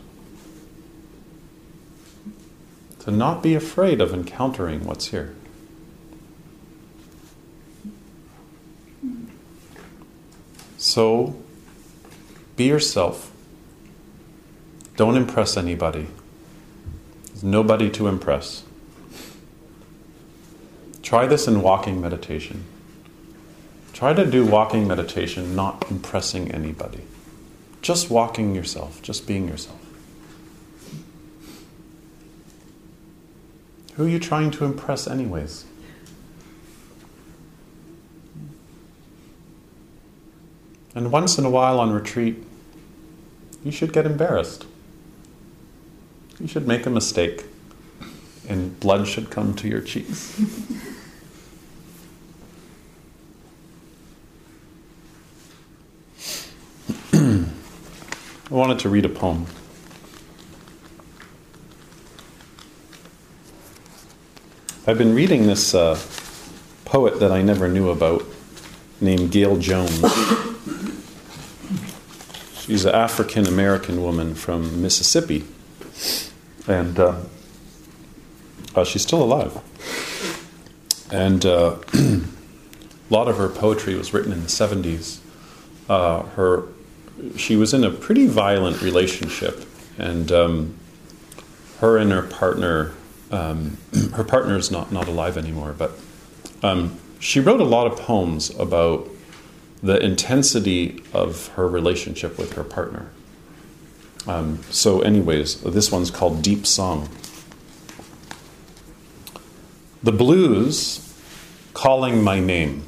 To 2.99 3.11
not 3.11 3.43
be 3.43 3.53
afraid 3.53 4.01
of 4.01 4.13
encountering 4.13 4.85
what's 4.85 5.07
here. 5.07 5.35
So, 10.77 11.35
be 12.55 12.65
yourself. 12.65 13.31
Don't 14.97 15.17
impress 15.17 15.57
anybody. 15.57 16.07
There's 17.27 17.43
nobody 17.43 17.89
to 17.91 18.07
impress. 18.07 18.63
Try 21.01 21.27
this 21.27 21.47
in 21.47 21.61
walking 21.61 22.01
meditation. 22.01 22.63
Try 23.93 24.13
to 24.13 24.25
do 24.25 24.45
walking 24.45 24.87
meditation 24.87 25.55
not 25.55 25.89
impressing 25.91 26.51
anybody. 26.51 27.01
Just 27.85 28.09
walking 28.09 28.55
yourself, 28.55 28.99
just 29.03 29.27
being 29.27 29.47
yourself. 29.47 29.79
Who 33.93 34.05
are 34.05 34.09
you 34.09 34.17
trying 34.17 34.49
to 34.49 34.65
impress, 34.65 35.05
anyways? 35.05 35.65
And 40.95 41.11
once 41.11 41.37
in 41.37 41.45
a 41.45 41.49
while 41.51 41.79
on 41.79 41.91
retreat, 41.91 42.43
you 43.63 43.71
should 43.71 43.93
get 43.93 44.07
embarrassed. 44.07 44.65
You 46.39 46.47
should 46.47 46.67
make 46.67 46.87
a 46.87 46.89
mistake, 46.89 47.45
and 48.49 48.79
blood 48.79 49.07
should 49.07 49.29
come 49.29 49.53
to 49.57 49.67
your 49.67 49.81
cheeks. 49.81 50.41
I 58.55 58.57
wanted 58.57 58.79
to 58.79 58.89
read 58.89 59.03
a 59.03 59.09
poem. 59.09 59.47
I've 64.87 64.97
been 64.97 65.13
reading 65.13 65.45
this 65.45 65.75
uh, 65.75 65.99
poet 66.85 67.19
that 67.19 67.33
I 67.33 67.41
never 67.41 67.67
knew 67.67 67.89
about 67.89 68.23
named 69.01 69.31
Gayl 69.31 69.59
Jones. 69.59 69.99
She's 72.61 72.85
an 72.85 72.95
African 72.95 73.45
American 73.45 74.01
woman 74.01 74.33
from 74.35 74.81
Mississippi. 74.81 75.43
And 76.65 76.97
uh, 76.97 77.23
uh, 78.73 78.85
she's 78.85 79.01
still 79.01 79.21
alive. 79.21 79.59
And 81.11 81.45
uh, 81.45 81.75
a 81.93 82.21
lot 83.09 83.27
of 83.27 83.35
her 83.35 83.49
poetry 83.49 83.95
was 83.95 84.13
written 84.13 84.31
in 84.31 84.43
the 84.43 84.47
70s. 84.47 85.19
Uh, 85.89 86.21
her 86.37 86.69
she 87.37 87.55
was 87.55 87.73
in 87.73 87.83
a 87.83 87.91
pretty 87.91 88.27
violent 88.27 88.81
relationship, 88.81 89.65
and 89.97 90.31
um, 90.31 90.75
her 91.79 91.97
and 91.97 92.11
her 92.11 92.23
partner, 92.23 92.93
um, 93.31 93.77
her 94.13 94.23
partner 94.23 94.57
is 94.57 94.71
not 94.71 94.91
not 94.91 95.07
alive 95.07 95.37
anymore, 95.37 95.75
but 95.77 95.91
um, 96.63 96.97
she 97.19 97.39
wrote 97.39 97.61
a 97.61 97.65
lot 97.65 97.87
of 97.87 97.97
poems 97.99 98.49
about 98.59 99.07
the 99.81 99.97
intensity 100.03 101.01
of 101.13 101.47
her 101.49 101.67
relationship 101.67 102.37
with 102.37 102.53
her 102.53 102.63
partner. 102.63 103.11
Um, 104.27 104.63
so, 104.71 105.01
anyways, 105.01 105.61
this 105.61 105.91
one's 105.91 106.09
called 106.09 106.41
Deep 106.41 106.65
Song. 106.65 107.09
The 110.01 110.11
blues 110.11 111.01
calling 111.73 112.23
my 112.23 112.39
name. 112.39 112.83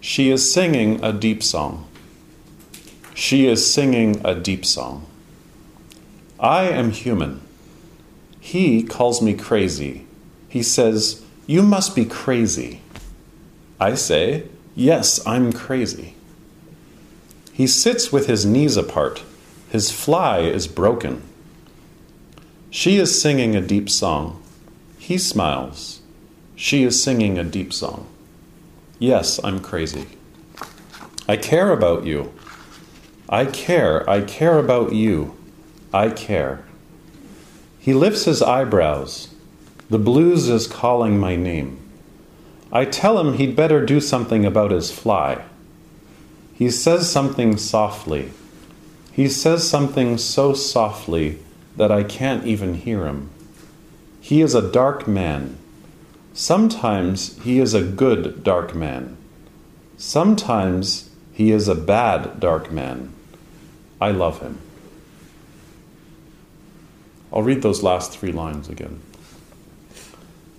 She 0.00 0.30
is 0.30 0.52
singing 0.52 1.02
a 1.02 1.12
deep 1.12 1.42
song. 1.42 1.87
She 3.18 3.48
is 3.48 3.68
singing 3.68 4.20
a 4.24 4.36
deep 4.36 4.64
song. 4.64 5.04
I 6.38 6.68
am 6.68 6.92
human. 6.92 7.40
He 8.38 8.84
calls 8.84 9.20
me 9.20 9.34
crazy. 9.34 10.06
He 10.48 10.62
says, 10.62 11.24
You 11.44 11.62
must 11.62 11.96
be 11.96 12.04
crazy. 12.04 12.80
I 13.80 13.96
say, 13.96 14.44
Yes, 14.76 15.20
I'm 15.26 15.52
crazy. 15.52 16.14
He 17.52 17.66
sits 17.66 18.12
with 18.12 18.28
his 18.28 18.46
knees 18.46 18.76
apart. 18.76 19.24
His 19.68 19.90
fly 19.90 20.38
is 20.38 20.68
broken. 20.68 21.22
She 22.70 22.98
is 22.98 23.20
singing 23.20 23.56
a 23.56 23.60
deep 23.60 23.90
song. 23.90 24.40
He 24.96 25.18
smiles. 25.18 26.02
She 26.54 26.84
is 26.84 27.02
singing 27.02 27.36
a 27.36 27.42
deep 27.42 27.72
song. 27.72 28.06
Yes, 29.00 29.40
I'm 29.42 29.58
crazy. 29.58 30.06
I 31.28 31.36
care 31.36 31.72
about 31.72 32.04
you. 32.04 32.32
I 33.30 33.44
care. 33.44 34.08
I 34.08 34.22
care 34.22 34.58
about 34.58 34.94
you. 34.94 35.36
I 35.92 36.08
care. 36.08 36.64
He 37.78 37.92
lifts 37.92 38.24
his 38.24 38.40
eyebrows. 38.40 39.34
The 39.90 39.98
blues 39.98 40.48
is 40.48 40.66
calling 40.66 41.18
my 41.18 41.36
name. 41.36 41.78
I 42.72 42.84
tell 42.84 43.18
him 43.18 43.34
he'd 43.34 43.56
better 43.56 43.84
do 43.84 44.00
something 44.00 44.44
about 44.44 44.70
his 44.70 44.90
fly. 44.90 45.44
He 46.54 46.70
says 46.70 47.10
something 47.10 47.56
softly. 47.56 48.30
He 49.12 49.28
says 49.28 49.68
something 49.68 50.18
so 50.18 50.54
softly 50.54 51.38
that 51.76 51.92
I 51.92 52.04
can't 52.04 52.46
even 52.46 52.74
hear 52.74 53.06
him. 53.06 53.30
He 54.20 54.42
is 54.42 54.54
a 54.54 54.72
dark 54.72 55.06
man. 55.06 55.56
Sometimes 56.34 57.38
he 57.42 57.58
is 57.58 57.74
a 57.74 57.82
good 57.82 58.42
dark 58.42 58.74
man. 58.74 59.16
Sometimes 59.96 61.10
he 61.32 61.50
is 61.50 61.68
a 61.68 61.74
bad 61.74 62.40
dark 62.40 62.70
man. 62.70 63.14
I 64.00 64.10
love 64.10 64.40
him. 64.40 64.58
I'll 67.32 67.42
read 67.42 67.62
those 67.62 67.82
last 67.82 68.12
three 68.12 68.32
lines 68.32 68.68
again. 68.68 69.00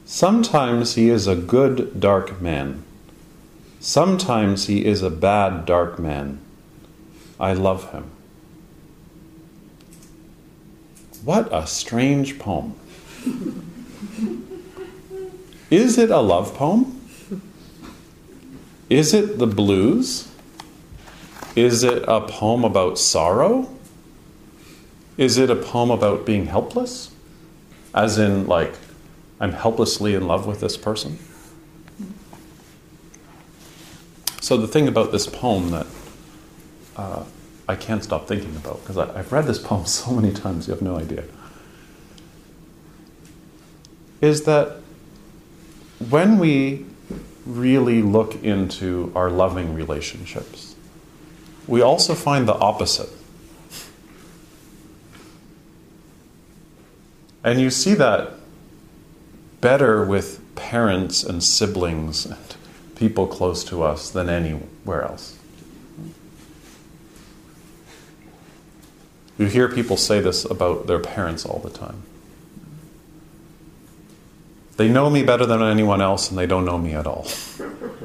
Sometimes 0.05 0.95
he 0.95 1.09
is 1.09 1.27
a 1.27 1.35
good 1.35 1.99
dark 1.99 2.41
man. 2.41 2.83
Sometimes 3.79 4.67
he 4.67 4.85
is 4.85 5.01
a 5.01 5.09
bad 5.09 5.65
dark 5.65 5.99
man. 5.99 6.39
I 7.39 7.53
love 7.53 7.91
him. 7.91 8.11
What 11.23 11.47
a 11.51 11.67
strange 11.67 12.39
poem. 12.39 12.75
Is 15.69 15.97
it 15.97 16.09
a 16.09 16.19
love 16.19 16.55
poem? 16.55 16.99
Is 18.89 19.13
it 19.13 19.37
the 19.37 19.47
blues? 19.47 20.28
Is 21.60 21.84
it 21.84 22.05
a 22.07 22.22
poem 22.22 22.64
about 22.64 22.97
sorrow? 22.97 23.70
Is 25.18 25.38
it 25.38 25.49
a 25.49 25.57
poem 25.57 25.91
about 25.91 26.26
being 26.26 26.45
helpless? 26.45 27.12
As 27.93 28.18
in, 28.18 28.47
like, 28.47 28.76
I'm 29.41 29.51
helplessly 29.51 30.16
in 30.16 30.26
love 30.26 30.47
with 30.47 30.62
this 30.62 30.78
person? 30.78 31.20
So, 34.39 34.55
the 34.55 34.70
thing 34.70 34.88
about 34.88 35.12
this 35.12 35.28
poem 35.28 35.72
that 35.72 35.88
uh, 36.95 37.26
I 37.68 37.76
can't 37.76 38.05
stop 38.05 38.26
thinking 38.26 38.55
about, 38.55 38.80
because 38.80 38.97
I've 38.97 39.34
read 39.34 39.45
this 39.45 39.60
poem 39.60 39.86
so 39.99 40.14
many 40.14 40.32
times, 40.32 40.66
you 40.66 40.74
have 40.74 40.82
no 40.82 40.95
idea, 40.95 41.26
is 44.22 44.43
that 44.43 44.78
when 46.07 46.39
we 46.39 46.86
really 47.45 48.01
look 48.01 48.41
into 48.45 49.12
our 49.14 49.30
loving 49.30 49.74
relationships, 49.74 50.68
we 51.70 51.82
also 51.82 52.15
find 52.15 52.47
the 52.47 52.55
opposite. 52.55 53.09
And 57.43 57.61
you 57.61 57.70
see 57.70 57.93
that 57.93 58.32
better 59.61 60.03
with 60.03 60.41
parents 60.55 61.24
and 61.24 61.43
siblings 61.43 62.26
and 62.26 62.38
people 62.95 63.28
close 63.28 63.63
to 63.65 63.84
us 63.84 64.09
than 64.09 64.30
anywhere 64.30 65.03
else. 65.03 65.38
You 69.38 69.45
hear 69.45 69.70
people 69.70 69.95
say 69.95 70.20
this 70.20 70.43
about 70.43 70.88
their 70.88 70.99
parents 70.99 71.45
all 71.45 71.59
the 71.59 71.70
time. 71.70 72.01
They 74.76 74.89
know 74.89 75.09
me 75.09 75.24
better 75.24 75.45
than 75.45 75.61
anyone 75.61 76.01
else, 76.01 76.30
and 76.30 76.38
they 76.38 76.45
don't 76.45 76.65
know 76.65 76.78
me 76.78 76.93
at 76.93 77.05
all. 77.05 77.28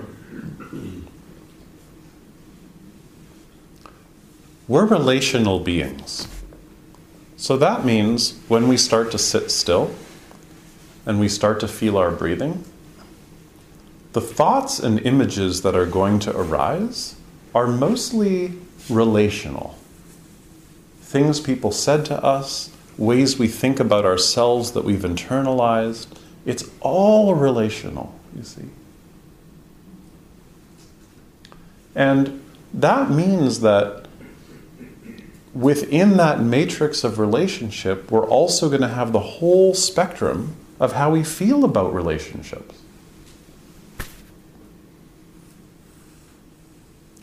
We're 4.66 4.86
relational 4.86 5.60
beings. 5.60 6.28
So 7.36 7.56
that 7.58 7.84
means 7.84 8.38
when 8.48 8.68
we 8.68 8.76
start 8.76 9.10
to 9.10 9.18
sit 9.18 9.50
still 9.50 9.94
and 11.04 11.20
we 11.20 11.28
start 11.28 11.60
to 11.60 11.68
feel 11.68 11.98
our 11.98 12.10
breathing, 12.10 12.64
the 14.14 14.20
thoughts 14.20 14.78
and 14.78 15.00
images 15.00 15.62
that 15.62 15.74
are 15.74 15.86
going 15.86 16.18
to 16.20 16.34
arise 16.34 17.16
are 17.54 17.66
mostly 17.66 18.54
relational. 18.88 19.76
Things 21.02 21.40
people 21.40 21.70
said 21.70 22.04
to 22.06 22.24
us, 22.24 22.70
ways 22.96 23.38
we 23.38 23.48
think 23.48 23.80
about 23.80 24.04
ourselves 24.04 24.72
that 24.72 24.84
we've 24.84 25.00
internalized, 25.00 26.06
it's 26.46 26.70
all 26.80 27.34
relational, 27.34 28.14
you 28.36 28.44
see. 28.44 28.68
And 31.94 32.42
that 32.72 33.10
means 33.10 33.60
that 33.60 34.03
within 35.54 36.16
that 36.16 36.40
matrix 36.40 37.04
of 37.04 37.18
relationship, 37.18 38.10
we're 38.10 38.26
also 38.26 38.68
going 38.68 38.80
to 38.80 38.88
have 38.88 39.12
the 39.12 39.20
whole 39.20 39.72
spectrum 39.72 40.56
of 40.80 40.94
how 40.94 41.12
we 41.12 41.22
feel 41.22 41.64
about 41.64 41.94
relationships. 41.94 42.80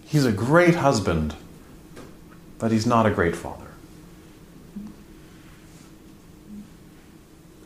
He's 0.06 0.26
a 0.26 0.32
great 0.32 0.76
husband, 0.76 1.36
but 2.58 2.72
he's 2.72 2.86
not 2.86 3.06
a 3.06 3.12
great 3.12 3.36
father. 3.36 3.68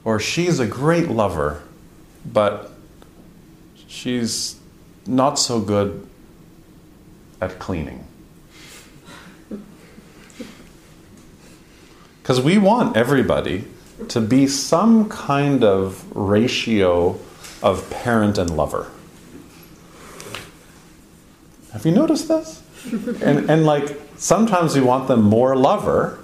Or 0.04 0.20
she's 0.20 0.60
a 0.60 0.68
great 0.68 1.10
lover, 1.10 1.64
but 2.24 2.72
she's 3.88 4.60
not 5.08 5.40
so 5.40 5.60
good 5.60 6.08
at 7.42 7.58
cleaning. 7.58 8.06
Because 12.26 12.42
we 12.42 12.58
want 12.58 12.98
everybody 12.98 13.66
to 14.08 14.20
be 14.20 14.48
some 14.48 15.08
kind 15.10 15.64
of 15.64 16.04
ratio 16.18 17.20
of 17.62 17.88
parent 17.92 18.40
and 18.40 18.50
lover. 18.50 18.90
Have 21.72 21.86
you 21.86 21.92
noticed 21.92 22.28
this? 22.28 22.64
and, 23.22 23.48
and 23.48 23.64
like 23.68 24.02
sometimes 24.18 24.74
we 24.74 24.82
want 24.82 25.08
them 25.08 25.22
more 25.22 25.56
lover, 25.56 26.18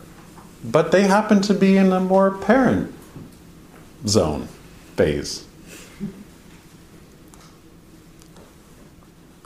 but 0.64 0.92
they 0.92 1.04
happen 1.04 1.40
to 1.44 1.54
be 1.54 1.78
in 1.78 1.92
a 1.92 2.00
more 2.00 2.32
parent 2.32 2.92
zone 4.08 4.48
phase. 4.96 5.46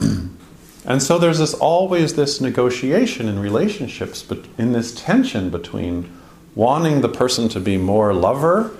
and 0.00 1.02
so 1.02 1.18
there's 1.18 1.38
this 1.38 1.52
always 1.52 2.14
this 2.14 2.40
negotiation 2.40 3.28
in 3.28 3.38
relationships, 3.38 4.22
but 4.22 4.46
in 4.56 4.72
this 4.72 4.94
tension 4.94 5.50
between 5.50 6.15
wanting 6.56 7.02
the 7.02 7.08
person 7.08 7.48
to 7.50 7.60
be 7.60 7.76
more 7.76 8.12
lover 8.12 8.76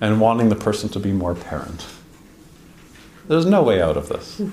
and 0.00 0.20
wanting 0.20 0.50
the 0.50 0.56
person 0.56 0.90
to 0.90 0.98
be 0.98 1.12
more 1.12 1.34
parent. 1.34 1.86
There's 3.28 3.46
no 3.46 3.62
way 3.62 3.80
out 3.80 3.96
of 3.96 4.08
this. 4.08 4.40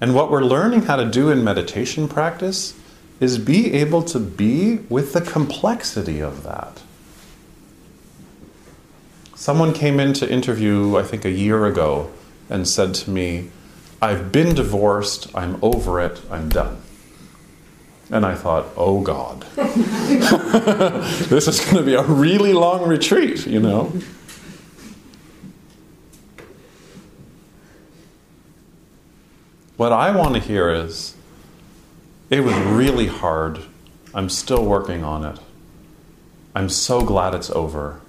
and 0.00 0.14
what 0.14 0.30
we're 0.30 0.42
learning 0.42 0.82
how 0.82 0.96
to 0.96 1.04
do 1.04 1.30
in 1.30 1.44
meditation 1.44 2.08
practice 2.08 2.74
is 3.20 3.38
be 3.38 3.74
able 3.74 4.02
to 4.02 4.18
be 4.18 4.76
with 4.88 5.12
the 5.12 5.20
complexity 5.20 6.20
of 6.20 6.42
that. 6.42 6.82
Someone 9.34 9.74
came 9.74 10.00
in 10.00 10.14
to 10.14 10.28
interview, 10.28 10.96
I 10.96 11.02
think, 11.02 11.26
a 11.26 11.30
year 11.30 11.66
ago 11.66 12.10
and 12.48 12.66
said 12.66 12.94
to 12.94 13.10
me, 13.10 13.50
I've 14.00 14.32
been 14.32 14.54
divorced, 14.54 15.28
I'm 15.34 15.58
over 15.62 16.00
it, 16.00 16.22
I'm 16.30 16.48
done. 16.48 16.78
And 18.10 18.24
I 18.24 18.34
thought, 18.34 18.66
oh 18.76 19.00
God, 19.00 19.40
this 19.56 21.48
is 21.48 21.60
going 21.60 21.76
to 21.76 21.82
be 21.82 21.94
a 21.94 22.02
really 22.02 22.52
long 22.52 22.86
retreat, 22.88 23.46
you 23.46 23.58
know? 23.58 23.92
What 29.76 29.92
I 29.92 30.16
want 30.16 30.34
to 30.34 30.40
hear 30.40 30.70
is, 30.70 31.14
it 32.30 32.40
was 32.40 32.54
really 32.54 33.08
hard. 33.08 33.60
I'm 34.14 34.28
still 34.28 34.64
working 34.64 35.04
on 35.04 35.24
it. 35.24 35.38
I'm 36.54 36.68
so 36.68 37.02
glad 37.02 37.34
it's 37.34 37.50
over. 37.50 38.00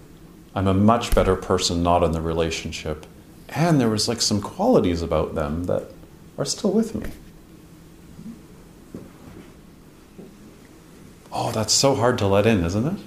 I'm 0.56 0.68
a 0.68 0.74
much 0.74 1.14
better 1.14 1.36
person 1.36 1.84
not 1.84 2.04
in 2.04 2.14
the 2.14 2.22
relationship. 2.22 3.06
And 3.50 3.82
there 3.82 3.90
was 3.90 4.08
like 4.08 4.22
some 4.22 4.42
qualities 4.42 5.02
about 5.02 5.36
them 5.36 5.66
that 5.66 5.84
are 6.38 6.46
still 6.46 6.72
with 6.72 6.96
me. 6.96 7.12
Oh, 11.40 11.52
that's 11.52 11.72
so 11.72 11.94
hard 11.94 12.18
to 12.18 12.26
let 12.26 12.48
in, 12.48 12.64
isn't 12.64 12.88
it? 12.88 13.00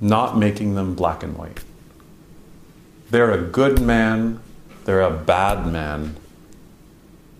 Not 0.00 0.36
making 0.36 0.74
them 0.74 0.96
black 0.96 1.22
and 1.22 1.38
white. 1.38 1.60
They're 3.08 3.30
a 3.30 3.40
good 3.40 3.80
man, 3.80 4.40
they're 4.86 5.02
a 5.02 5.16
bad 5.16 5.70
man, 5.70 6.16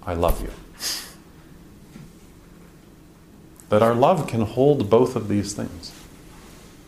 I 0.07 0.15
love 0.15 0.41
you. 0.41 0.53
that 3.71 3.83
our 3.83 3.93
love 3.93 4.29
can 4.29 4.43
hold 4.43 4.89
both 4.89 5.17
of 5.17 5.27
these 5.27 5.53
things. 5.53 5.93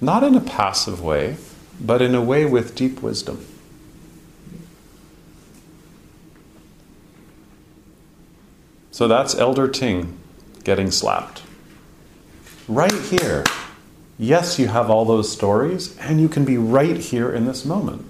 Not 0.01 0.23
in 0.23 0.37
a 0.37 0.41
passive 0.41 1.03
way, 1.03 1.37
but 1.81 2.01
in 2.01 2.15
a 2.15 2.23
way 2.23 2.45
with 2.47 2.77
deep 2.77 3.03
wisdom. 3.03 3.45
So 8.93 9.09
that's 9.09 9.35
Elder 9.35 9.67
Ting 9.67 10.20
getting 10.65 10.91
slapped. 10.91 11.43
Right 12.69 12.93
here. 12.93 13.45
Yes, 14.19 14.59
you 14.59 14.69
have 14.69 14.91
all 14.91 15.05
those 15.05 15.33
stories, 15.33 15.97
and 15.99 16.21
you 16.21 16.29
can 16.29 16.45
be 16.45 16.59
right 16.59 16.97
here 16.97 17.33
in 17.33 17.47
this 17.47 17.65
moment. 17.65 18.05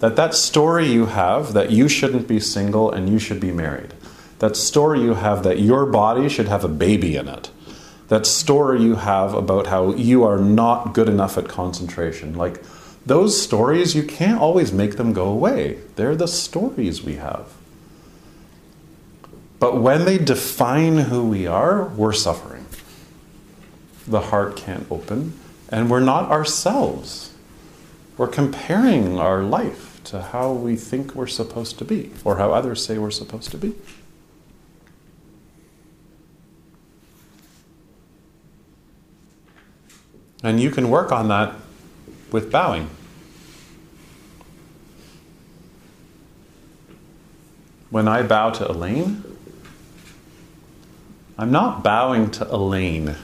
That 0.00 0.16
that 0.16 0.34
story 0.34 0.86
you 0.86 1.06
have 1.06 1.52
that 1.54 1.70
you 1.70 1.88
shouldn't 1.88 2.28
be 2.28 2.38
single 2.40 2.90
and 2.90 3.08
you 3.08 3.18
should 3.18 3.40
be 3.40 3.52
married. 3.52 3.94
That 4.38 4.56
story 4.56 5.00
you 5.00 5.14
have 5.14 5.42
that 5.42 5.58
your 5.58 5.86
body 5.86 6.28
should 6.28 6.46
have 6.46 6.64
a 6.64 6.68
baby 6.68 7.16
in 7.16 7.28
it. 7.28 7.50
That 8.08 8.26
story 8.26 8.80
you 8.82 8.94
have 8.94 9.34
about 9.34 9.66
how 9.66 9.94
you 9.94 10.22
are 10.22 10.38
not 10.38 10.94
good 10.94 11.08
enough 11.08 11.36
at 11.36 11.48
concentration. 11.48 12.36
Like 12.36 12.62
those 13.04 13.40
stories, 13.40 13.96
you 13.96 14.02
can't 14.02 14.40
always 14.40 14.72
make 14.72 14.96
them 14.96 15.12
go 15.12 15.26
away. 15.26 15.78
They're 15.96 16.16
the 16.16 16.28
stories 16.28 17.02
we 17.02 17.16
have. 17.16 17.52
But 19.58 19.80
when 19.80 20.04
they 20.04 20.18
define 20.18 20.98
who 20.98 21.28
we 21.28 21.46
are, 21.46 21.86
we're 21.88 22.12
suffering. 22.12 22.66
The 24.06 24.20
heart 24.20 24.56
can't 24.56 24.86
open, 24.90 25.38
and 25.68 25.90
we're 25.90 26.00
not 26.00 26.30
ourselves. 26.30 27.34
We're 28.16 28.28
comparing 28.28 29.18
our 29.18 29.42
life 29.42 30.00
to 30.04 30.22
how 30.22 30.52
we 30.52 30.76
think 30.76 31.14
we're 31.14 31.26
supposed 31.26 31.78
to 31.78 31.84
be, 31.84 32.12
or 32.24 32.36
how 32.36 32.52
others 32.52 32.84
say 32.84 32.98
we're 32.98 33.10
supposed 33.10 33.50
to 33.50 33.58
be. 33.58 33.74
And 40.42 40.60
you 40.60 40.70
can 40.70 40.88
work 40.88 41.10
on 41.10 41.28
that 41.28 41.54
with 42.30 42.50
bowing. 42.50 42.88
When 47.90 48.06
I 48.06 48.22
bow 48.22 48.50
to 48.50 48.70
Elaine, 48.70 49.24
I'm 51.38 51.52
not 51.52 51.84
bowing 51.84 52.32
to 52.32 52.52
Elaine. 52.52 53.14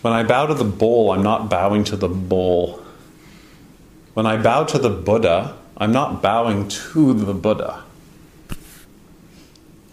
When 0.00 0.12
I 0.14 0.22
bow 0.22 0.46
to 0.46 0.54
the 0.54 0.64
bowl, 0.64 1.12
I'm 1.12 1.22
not 1.22 1.50
bowing 1.50 1.84
to 1.84 1.96
the 1.96 2.08
bowl. 2.08 2.82
When 4.14 4.24
I 4.24 4.38
bow 4.38 4.64
to 4.64 4.78
the 4.78 4.88
Buddha, 4.88 5.58
I'm 5.76 5.92
not 5.92 6.22
bowing 6.22 6.68
to 6.68 7.12
the 7.12 7.34
Buddha. 7.34 7.84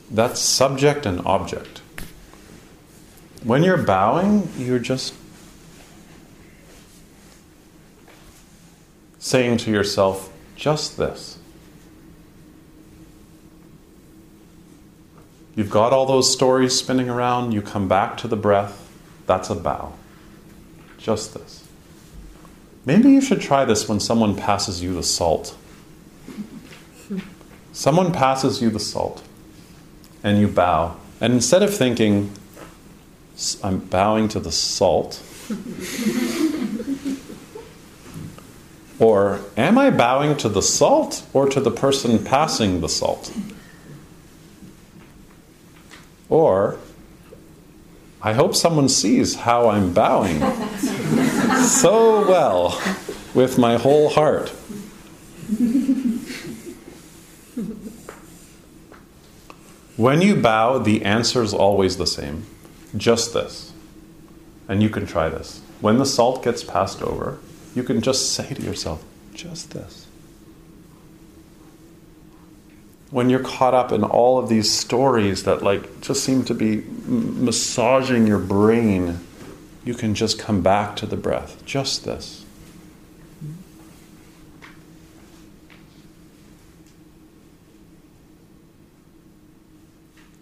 That's 0.09 0.39
subject 0.39 1.05
and 1.05 1.19
object. 1.25 1.81
When 3.43 3.63
you're 3.63 3.83
bowing, 3.83 4.47
you're 4.57 4.79
just 4.79 5.13
saying 9.19 9.57
to 9.57 9.71
yourself, 9.71 10.31
just 10.55 10.97
this. 10.97 11.37
You've 15.55 15.69
got 15.69 15.93
all 15.93 16.05
those 16.05 16.31
stories 16.31 16.75
spinning 16.75 17.09
around, 17.09 17.51
you 17.51 17.61
come 17.61 17.87
back 17.87 18.17
to 18.17 18.27
the 18.27 18.35
breath, 18.35 18.89
that's 19.27 19.49
a 19.49 19.55
bow. 19.55 19.93
Just 20.97 21.33
this. 21.33 21.67
Maybe 22.85 23.11
you 23.11 23.21
should 23.21 23.39
try 23.39 23.63
this 23.63 23.87
when 23.87 23.99
someone 23.99 24.35
passes 24.35 24.81
you 24.81 24.93
the 24.93 25.03
salt. 25.03 25.55
Someone 27.71 28.11
passes 28.11 28.61
you 28.61 28.69
the 28.69 28.79
salt, 28.79 29.23
and 30.23 30.39
you 30.39 30.47
bow. 30.47 30.95
And 31.21 31.33
instead 31.33 31.63
of 31.63 31.73
thinking, 31.73 32.31
I'm 33.63 33.79
bowing 33.79 34.27
to 34.29 34.39
the 34.39 34.51
salt, 34.51 35.21
or 38.99 39.39
am 39.55 39.77
I 39.77 39.89
bowing 39.89 40.35
to 40.37 40.49
the 40.49 40.61
salt 40.61 41.25
or 41.33 41.47
to 41.49 41.59
the 41.59 41.71
person 41.71 42.23
passing 42.23 42.81
the 42.81 42.89
salt? 42.89 43.31
Or, 46.33 46.79
I 48.23 48.33
hope 48.33 48.55
someone 48.55 48.89
sees 48.89 49.35
how 49.35 49.69
I'm 49.69 49.93
bowing 49.93 50.39
so 51.61 52.27
well 52.27 52.81
with 53.35 53.59
my 53.59 53.77
whole 53.77 54.09
heart. 54.09 54.49
When 59.95 60.23
you 60.23 60.35
bow, 60.35 60.79
the 60.79 61.05
answer 61.05 61.43
is 61.43 61.53
always 61.53 61.97
the 61.97 62.07
same 62.07 62.47
just 62.97 63.35
this. 63.35 63.71
And 64.67 64.81
you 64.81 64.89
can 64.89 65.05
try 65.05 65.29
this. 65.29 65.61
When 65.81 65.99
the 65.99 66.05
salt 66.07 66.43
gets 66.43 66.63
passed 66.63 67.03
over, 67.03 67.37
you 67.75 67.83
can 67.83 68.01
just 68.01 68.33
say 68.33 68.55
to 68.55 68.61
yourself, 68.63 69.03
just 69.35 69.69
this. 69.69 70.02
When 73.13 73.29
you're 73.29 73.43
caught 73.43 73.75
up 73.75 73.91
in 73.91 74.03
all 74.03 74.39
of 74.39 74.49
these 74.49 74.71
stories 74.71 75.43
that 75.43 75.61
like 75.61 76.01
just 76.01 76.23
seem 76.23 76.43
to 76.45 76.55
be 76.55 76.83
massaging 77.05 78.25
your 78.25 78.39
brain, 78.39 79.19
you 79.85 79.93
can 79.93 80.15
just 80.15 80.39
come 80.39 80.61
back 80.63 80.95
to 80.95 81.05
the 81.05 81.15
breath. 81.15 81.63
Just 81.63 82.05
this. 82.05 82.43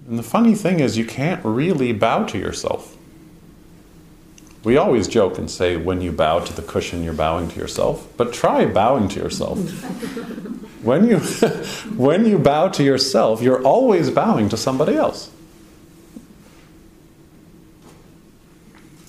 And 0.07 0.17
the 0.17 0.23
funny 0.23 0.55
thing 0.55 0.79
is, 0.79 0.97
you 0.97 1.05
can't 1.05 1.43
really 1.43 1.91
bow 1.91 2.23
to 2.23 2.37
yourself. 2.37 2.95
We 4.63 4.77
always 4.77 5.07
joke 5.07 5.37
and 5.37 5.49
say, 5.49 5.75
when 5.75 6.01
you 6.01 6.11
bow 6.11 6.39
to 6.39 6.53
the 6.53 6.61
cushion, 6.61 7.03
you're 7.03 7.13
bowing 7.13 7.49
to 7.49 7.59
yourself. 7.59 8.07
But 8.15 8.31
try 8.31 8.65
bowing 8.65 9.07
to 9.09 9.19
yourself. 9.19 9.57
when, 10.83 11.07
you, 11.07 11.17
when 11.95 12.25
you 12.25 12.37
bow 12.37 12.67
to 12.69 12.83
yourself, 12.83 13.41
you're 13.41 13.63
always 13.63 14.11
bowing 14.11 14.49
to 14.49 14.57
somebody 14.57 14.95
else. 14.95 15.31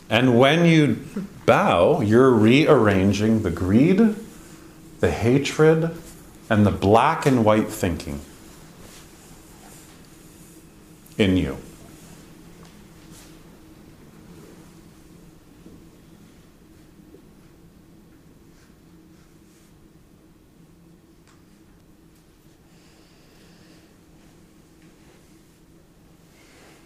And 0.08 0.38
when 0.38 0.64
you 0.64 0.98
bow, 1.46 2.00
you're 2.00 2.30
rearranging 2.30 3.42
the 3.42 3.50
greed, 3.50 4.14
the 5.00 5.10
hatred, 5.10 5.90
and 6.50 6.66
the 6.66 6.70
black 6.70 7.24
and 7.24 7.44
white 7.44 7.68
thinking 7.68 8.20
in 11.16 11.36
you. 11.36 11.56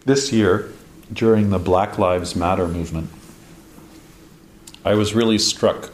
This 0.07 0.33
year, 0.33 0.71
during 1.13 1.51
the 1.51 1.59
Black 1.59 1.99
Lives 1.99 2.37
Matter 2.37 2.69
movement, 2.69 3.11
I 4.85 4.95
was 4.95 5.17
really 5.17 5.37
struck 5.37 5.91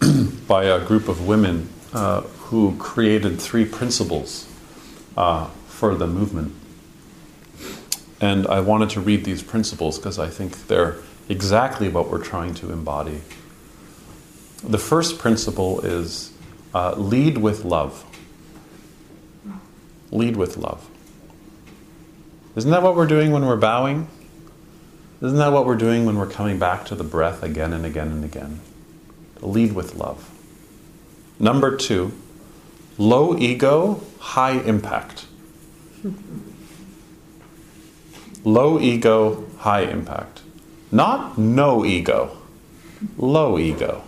by 0.46 0.66
a 0.66 0.84
group 0.84 1.08
of 1.08 1.26
women 1.26 1.68
uh, 1.92 2.20
who 2.20 2.76
created 2.76 3.40
three 3.40 3.64
principles 3.64 4.48
uh, 5.16 5.46
for 5.66 5.96
the 5.96 6.06
movement. 6.06 6.54
And 8.20 8.46
I 8.46 8.60
wanted 8.60 8.90
to 8.90 9.00
read 9.00 9.24
these 9.24 9.42
principles 9.42 9.98
because 9.98 10.20
I 10.20 10.28
think 10.28 10.68
they're 10.68 10.98
exactly 11.28 11.88
what 11.88 12.08
we're 12.08 12.22
trying 12.22 12.54
to 12.54 12.70
embody. 12.70 13.22
The 14.62 14.78
first 14.78 15.18
principle 15.18 15.80
is 15.80 16.32
uh, 16.72 16.94
lead 16.94 17.38
with 17.38 17.64
love. 17.64 18.04
Lead 20.12 20.36
with 20.36 20.56
love. 20.56 20.88
Isn't 22.56 22.70
that 22.70 22.82
what 22.82 22.96
we're 22.96 23.06
doing 23.06 23.32
when 23.32 23.44
we're 23.44 23.56
bowing? 23.56 24.08
Isn't 25.20 25.36
that 25.36 25.52
what 25.52 25.66
we're 25.66 25.76
doing 25.76 26.06
when 26.06 26.16
we're 26.16 26.26
coming 26.26 26.58
back 26.58 26.86
to 26.86 26.94
the 26.94 27.04
breath 27.04 27.42
again 27.42 27.74
and 27.74 27.84
again 27.84 28.08
and 28.08 28.24
again? 28.24 28.60
Lead 29.42 29.74
with 29.74 29.94
love. 29.94 30.30
Number 31.38 31.76
two, 31.76 32.12
low 32.96 33.36
ego, 33.36 34.00
high 34.18 34.58
impact. 34.58 35.26
Low 38.42 38.80
ego, 38.80 39.44
high 39.58 39.82
impact. 39.82 40.40
Not 40.90 41.36
no 41.36 41.84
ego, 41.84 42.38
low 43.18 43.58
ego. 43.58 44.02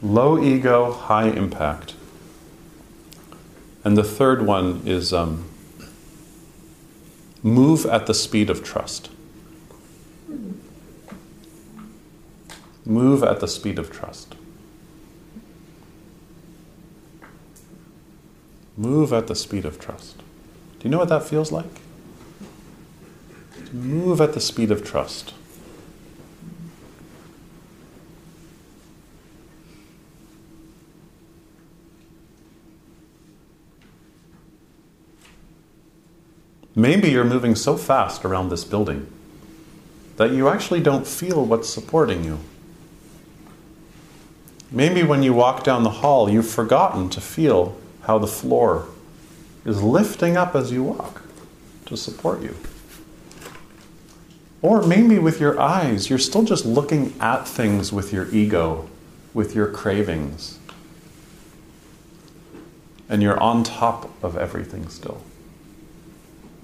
Low 0.00 0.42
ego, 0.42 0.92
high 0.92 1.28
impact. 1.28 1.94
And 3.84 3.98
the 3.98 4.04
third 4.04 4.46
one 4.46 4.82
is 4.86 5.12
um, 5.12 5.49
move 7.42 7.86
at 7.86 8.06
the 8.06 8.14
speed 8.14 8.50
of 8.50 8.62
trust. 8.62 9.10
Move 12.84 13.22
at 13.22 13.40
the 13.40 13.48
speed 13.48 13.78
of 13.78 13.90
trust. 13.90 14.34
Move 18.76 19.12
at 19.12 19.26
the 19.26 19.34
speed 19.34 19.64
of 19.64 19.78
trust. 19.78 20.18
Do 20.18 20.84
you 20.84 20.90
know 20.90 20.98
what 20.98 21.08
that 21.10 21.24
feels 21.24 21.52
like? 21.52 21.80
move 23.72 24.20
at 24.20 24.32
the 24.32 24.40
speed 24.40 24.70
of 24.70 24.84
trust. 24.84 25.34
Maybe 36.74 37.10
you're 37.10 37.24
moving 37.24 37.54
so 37.54 37.76
fast 37.76 38.24
around 38.24 38.48
this 38.48 38.64
building 38.64 39.06
that 40.16 40.30
you 40.30 40.48
actually 40.48 40.80
don't 40.80 41.06
feel 41.06 41.44
what's 41.44 41.68
supporting 41.68 42.24
you. 42.24 42.38
Maybe 44.70 45.02
when 45.02 45.22
you 45.22 45.32
walk 45.32 45.64
down 45.64 45.82
the 45.82 45.90
hall, 45.90 46.30
you've 46.30 46.48
forgotten 46.48 47.08
to 47.10 47.20
feel 47.20 47.76
how 48.02 48.18
the 48.18 48.26
floor 48.26 48.88
is 49.64 49.82
lifting 49.82 50.36
up 50.36 50.54
as 50.54 50.70
you 50.70 50.84
walk 50.84 51.22
to 51.86 51.96
support 51.96 52.40
you. 52.40 52.54
Or 54.62 54.82
maybe 54.82 55.18
with 55.18 55.40
your 55.40 55.58
eyes, 55.58 56.10
you're 56.10 56.18
still 56.18 56.44
just 56.44 56.64
looking 56.64 57.14
at 57.18 57.48
things 57.48 57.92
with 57.92 58.12
your 58.12 58.30
ego, 58.30 58.88
with 59.32 59.54
your 59.54 59.66
cravings. 59.66 60.58
And 63.08 63.22
you're 63.22 63.40
on 63.40 63.64
top 63.64 64.10
of 64.22 64.36
everything 64.36 64.88
still. 64.88 65.22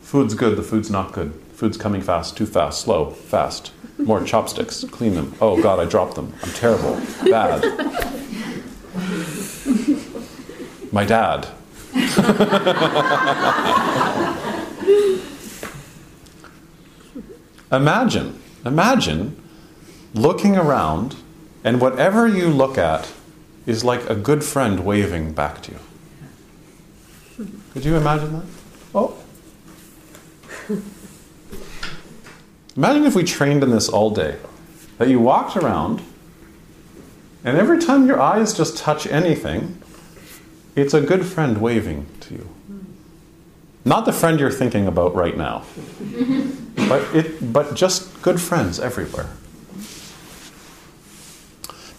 Food's 0.07 0.35
good, 0.35 0.57
the 0.57 0.63
food's 0.63 0.89
not 0.89 1.11
good. 1.11 1.33
Food's 1.53 1.77
coming 1.77 2.01
fast, 2.01 2.37
too 2.37 2.47
fast, 2.47 2.81
slow, 2.81 3.11
fast. 3.11 3.73
More 3.99 4.23
chopsticks, 4.23 4.85
clean 4.85 5.15
them. 5.15 5.35
Oh 5.41 5.61
God, 5.61 5.81
I 5.81 5.85
dropped 5.85 6.15
them. 6.15 6.33
I'm 6.45 6.53
terrible, 6.53 6.95
bad. 7.25 7.65
My 10.93 11.05
dad. 11.05 11.49
imagine, 17.73 18.41
imagine 18.65 19.43
looking 20.15 20.57
around 20.57 21.17
and 21.65 21.81
whatever 21.81 22.29
you 22.29 22.47
look 22.47 22.79
at 22.79 23.13
is 23.67 23.83
like 23.83 24.09
a 24.09 24.15
good 24.15 24.45
friend 24.45 24.85
waving 24.85 25.33
back 25.33 25.63
to 25.63 25.73
you. 25.73 25.79
Could 27.73 27.85
you 27.85 27.97
imagine 27.97 28.35
that? 28.35 28.45
Oh, 28.95 29.19
Imagine 32.77 33.05
if 33.05 33.15
we 33.15 33.25
trained 33.25 33.63
in 33.63 33.71
this 33.71 33.89
all 33.89 34.11
day. 34.11 34.37
That 34.99 35.09
you 35.09 35.21
walked 35.21 35.57
around, 35.57 36.03
and 37.45 37.57
every 37.57 37.79
time 37.79 38.07
your 38.07 38.21
eyes 38.21 38.55
just 38.55 38.77
touch 38.77 39.07
anything, 39.07 39.83
it's 40.75 40.93
a 40.93 41.01
good 41.01 41.25
friend 41.25 41.59
waving 41.59 42.07
to 42.21 42.35
you. 42.35 42.49
Not 43.85 44.05
the 44.05 44.13
friend 44.13 44.41
you're 44.41 44.51
thinking 44.51 44.87
about 44.87 45.15
right 45.15 45.37
now, 45.37 45.65
but, 46.89 47.03
it, 47.15 47.53
but 47.53 47.75
just 47.75 48.21
good 48.21 48.41
friends 48.41 48.81
everywhere. 48.81 49.29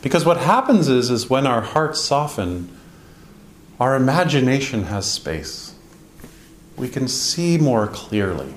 Because 0.02 0.26
what 0.26 0.38
happens 0.38 0.90
is, 0.90 1.10
is 1.10 1.30
when 1.30 1.48
our 1.48 1.62
hearts 1.62 2.02
soften, 2.02 2.76
our 3.80 3.96
imagination 3.96 4.84
has 4.84 5.10
space. 5.10 5.76
We 6.76 6.90
can 6.90 7.08
see 7.08 7.58
more 7.58 7.88
clearly 7.88 8.54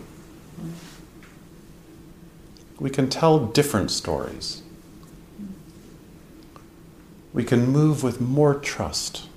we 2.81 2.89
can 2.89 3.11
tell 3.11 3.45
different 3.45 3.91
stories. 3.91 4.63
We 7.33 7.45
can 7.45 7.67
move 7.67 8.03
with 8.03 8.21
more 8.21 8.55
trust. 8.55 9.29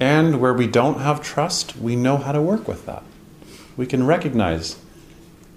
And 0.00 0.40
where 0.40 0.52
we 0.52 0.66
don't 0.66 0.98
have 0.98 1.22
trust, 1.22 1.76
we 1.76 1.94
know 1.94 2.16
how 2.16 2.32
to 2.32 2.42
work 2.42 2.66
with 2.66 2.84
that. 2.86 3.04
We 3.76 3.86
can 3.86 4.04
recognize, 4.04 4.76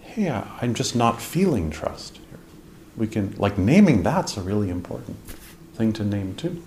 hey, 0.01 0.29
I'm 0.29 0.75
just 0.75 0.95
not 0.95 1.19
feeling 1.19 1.71
trust. 1.71 2.19
We 2.95 3.07
can, 3.07 3.35
like, 3.37 3.57
naming 3.57 4.03
that's 4.03 4.37
a 4.37 4.41
really 4.41 4.69
important 4.69 5.17
thing 5.73 5.91
to 5.93 6.05
name 6.05 6.35
too. 6.35 6.63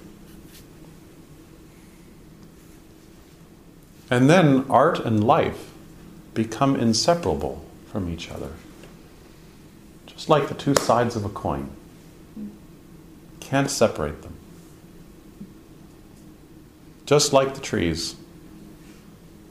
And 4.10 4.28
then 4.28 4.66
art 4.68 4.98
and 4.98 5.22
life 5.22 5.70
become 6.34 6.76
inseparable 6.76 7.64
from 7.90 8.12
each 8.12 8.30
other. 8.30 8.50
Just 10.18 10.28
like 10.28 10.48
the 10.48 10.54
two 10.54 10.74
sides 10.74 11.14
of 11.14 11.24
a 11.24 11.28
coin. 11.28 11.70
Can't 13.38 13.70
separate 13.70 14.22
them. 14.22 14.34
Just 17.06 17.32
like 17.32 17.54
the 17.54 17.60
trees. 17.60 18.16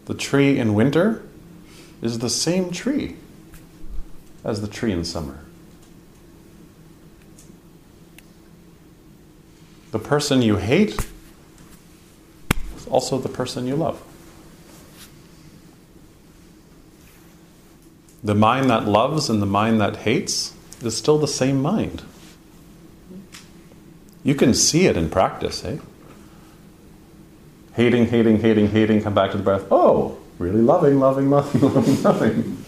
The 0.07 0.13
tree 0.13 0.59
in 0.59 0.73
winter 0.73 1.23
is 2.01 2.19
the 2.19 2.29
same 2.29 2.69
tree 2.69 3.15
as 4.43 4.59
the 4.59 4.67
tree 4.67 4.91
in 4.91 5.05
summer. 5.05 5.39
The 9.91 9.99
person 9.99 10.41
you 10.41 10.57
hate 10.57 11.07
is 12.75 12.85
also 12.87 13.17
the 13.17 13.29
person 13.29 13.67
you 13.67 13.77
love. 13.77 14.03
The 18.21 18.35
mind 18.35 18.69
that 18.69 18.85
loves 18.85 19.29
and 19.29 19.41
the 19.41 19.45
mind 19.45 19.79
that 19.79 19.95
hates 19.97 20.55
is 20.81 20.95
still 20.95 21.17
the 21.17 21.27
same 21.27 21.61
mind. 21.61 22.03
You 24.23 24.35
can 24.35 24.53
see 24.53 24.87
it 24.87 24.97
in 24.97 25.09
practice, 25.09 25.63
eh? 25.63 25.77
Hating, 27.73 28.07
hating, 28.07 28.41
hating, 28.41 28.69
hating, 28.69 29.01
come 29.01 29.13
back 29.13 29.31
to 29.31 29.37
the 29.37 29.43
breath. 29.43 29.65
Oh, 29.71 30.17
really 30.39 30.61
loving, 30.61 30.99
loving, 30.99 31.29
loving, 31.31 31.61
loving, 31.61 32.03
loving. 32.03 32.63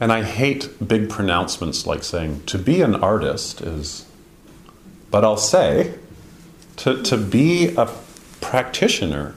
And 0.00 0.10
I 0.10 0.22
hate 0.22 0.70
big 0.86 1.10
pronouncements 1.10 1.86
like 1.86 2.02
saying, 2.02 2.44
to 2.46 2.56
be 2.56 2.80
an 2.80 2.94
artist 2.94 3.60
is, 3.60 4.06
but 5.10 5.24
I'll 5.24 5.36
say, 5.36 5.94
to, 6.76 7.02
to 7.02 7.18
be 7.18 7.74
a 7.76 7.90
practitioner, 8.40 9.34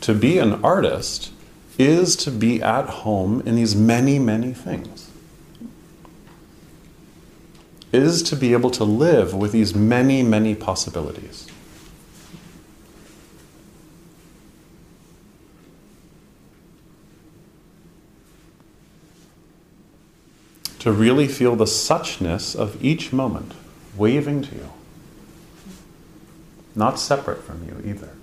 to 0.00 0.14
be 0.14 0.38
an 0.38 0.64
artist, 0.64 1.32
is 1.78 2.16
to 2.16 2.30
be 2.32 2.60
at 2.60 2.88
home 2.88 3.40
in 3.46 3.54
these 3.54 3.76
many, 3.76 4.18
many 4.18 4.52
things. 4.52 5.10
Is 7.92 8.22
to 8.24 8.36
be 8.36 8.52
able 8.52 8.70
to 8.72 8.84
live 8.84 9.32
with 9.32 9.52
these 9.52 9.74
many, 9.74 10.22
many 10.22 10.54
possibilities. 10.54 11.46
To 20.80 20.92
really 20.92 21.28
feel 21.28 21.56
the 21.56 21.64
suchness 21.64 22.54
of 22.54 22.82
each 22.84 23.12
moment 23.12 23.52
waving 23.96 24.42
to 24.42 24.54
you, 24.54 24.68
not 26.74 26.98
separate 26.98 27.42
from 27.42 27.66
you 27.66 27.90
either. 27.90 28.17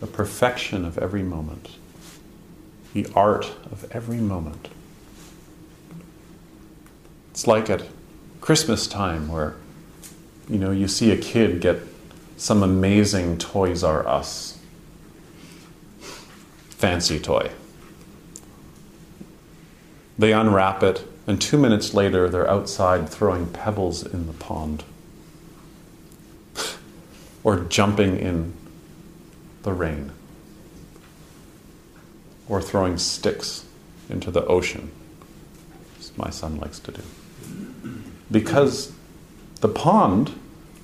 The 0.00 0.06
perfection 0.06 0.84
of 0.84 0.98
every 0.98 1.22
moment, 1.22 1.70
the 2.92 3.06
art 3.14 3.46
of 3.70 3.86
every 3.90 4.18
moment. 4.18 4.68
It's 7.30 7.46
like 7.46 7.68
at 7.70 7.82
Christmas 8.40 8.86
time 8.86 9.28
where 9.28 9.56
you 10.48 10.58
know 10.58 10.70
you 10.70 10.88
see 10.88 11.10
a 11.10 11.16
kid 11.16 11.60
get 11.60 11.80
some 12.36 12.62
amazing 12.62 13.38
Toys 13.38 13.82
R 13.82 14.06
Us 14.06 14.56
fancy 16.76 17.18
toy. 17.18 17.50
They 20.18 20.32
unwrap 20.32 20.82
it, 20.82 21.06
and 21.26 21.40
two 21.40 21.56
minutes 21.58 21.94
later, 21.94 22.28
they're 22.28 22.48
outside 22.48 23.08
throwing 23.08 23.46
pebbles 23.46 24.04
in 24.04 24.26
the 24.26 24.32
pond 24.34 24.84
or 27.44 27.60
jumping 27.60 28.18
in 28.18 28.52
the 29.66 29.74
rain 29.74 30.12
or 32.48 32.62
throwing 32.62 32.96
sticks 32.96 33.66
into 34.08 34.30
the 34.30 34.46
ocean, 34.46 34.90
as 35.98 36.16
my 36.16 36.30
son 36.30 36.56
likes 36.58 36.78
to 36.78 36.92
do. 36.92 37.02
Because 38.30 38.92
the 39.60 39.68
pond 39.68 40.38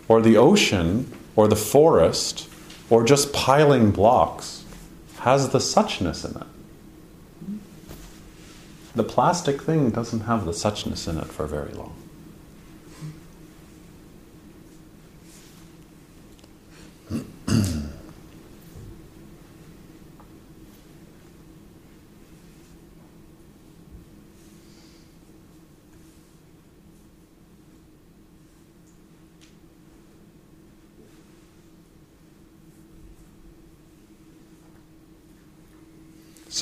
or 0.09 0.21
the 0.21 0.37
ocean 0.37 1.11
or 1.37 1.47
the 1.47 1.57
forest 1.57 2.49
or 2.91 3.05
just 3.05 3.33
piling 3.33 3.93
blocks 3.93 4.65
has 5.21 5.51
the 5.51 5.61
suchness 5.61 6.29
in 6.29 6.37
it. 6.43 6.49
The 8.97 9.05
plastic 9.05 9.63
thing 9.63 9.91
doesn't 9.91 10.23
have 10.23 10.45
the 10.45 10.51
suchness 10.51 11.09
in 11.09 11.19
it 11.19 11.27
for 11.27 11.47
very 11.47 11.73
long. 11.73 12.02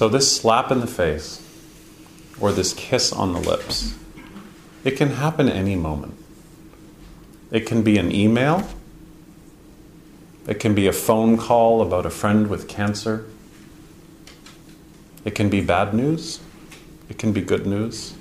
So, 0.01 0.09
this 0.09 0.35
slap 0.35 0.71
in 0.71 0.81
the 0.81 0.87
face 0.87 1.47
or 2.41 2.53
this 2.53 2.73
kiss 2.73 3.13
on 3.13 3.35
the 3.35 3.39
lips, 3.39 3.99
it 4.83 4.93
can 4.93 5.11
happen 5.11 5.47
any 5.47 5.77
moment. 5.77 6.15
It 7.51 7.67
can 7.67 7.83
be 7.83 7.99
an 7.99 8.11
email, 8.11 8.67
it 10.49 10.59
can 10.59 10.75
be 10.75 10.87
a 10.87 10.93
phone 10.95 11.37
call 11.37 11.83
about 11.83 12.07
a 12.07 12.09
friend 12.09 12.47
with 12.47 12.67
cancer, 12.67 13.27
it 15.27 15.35
can 15.35 15.51
be 15.51 15.61
bad 15.61 15.93
news, 15.93 16.41
it 17.11 17.19
can 17.19 17.35
be 17.35 17.43
good 17.43 17.67
news. 17.67 18.15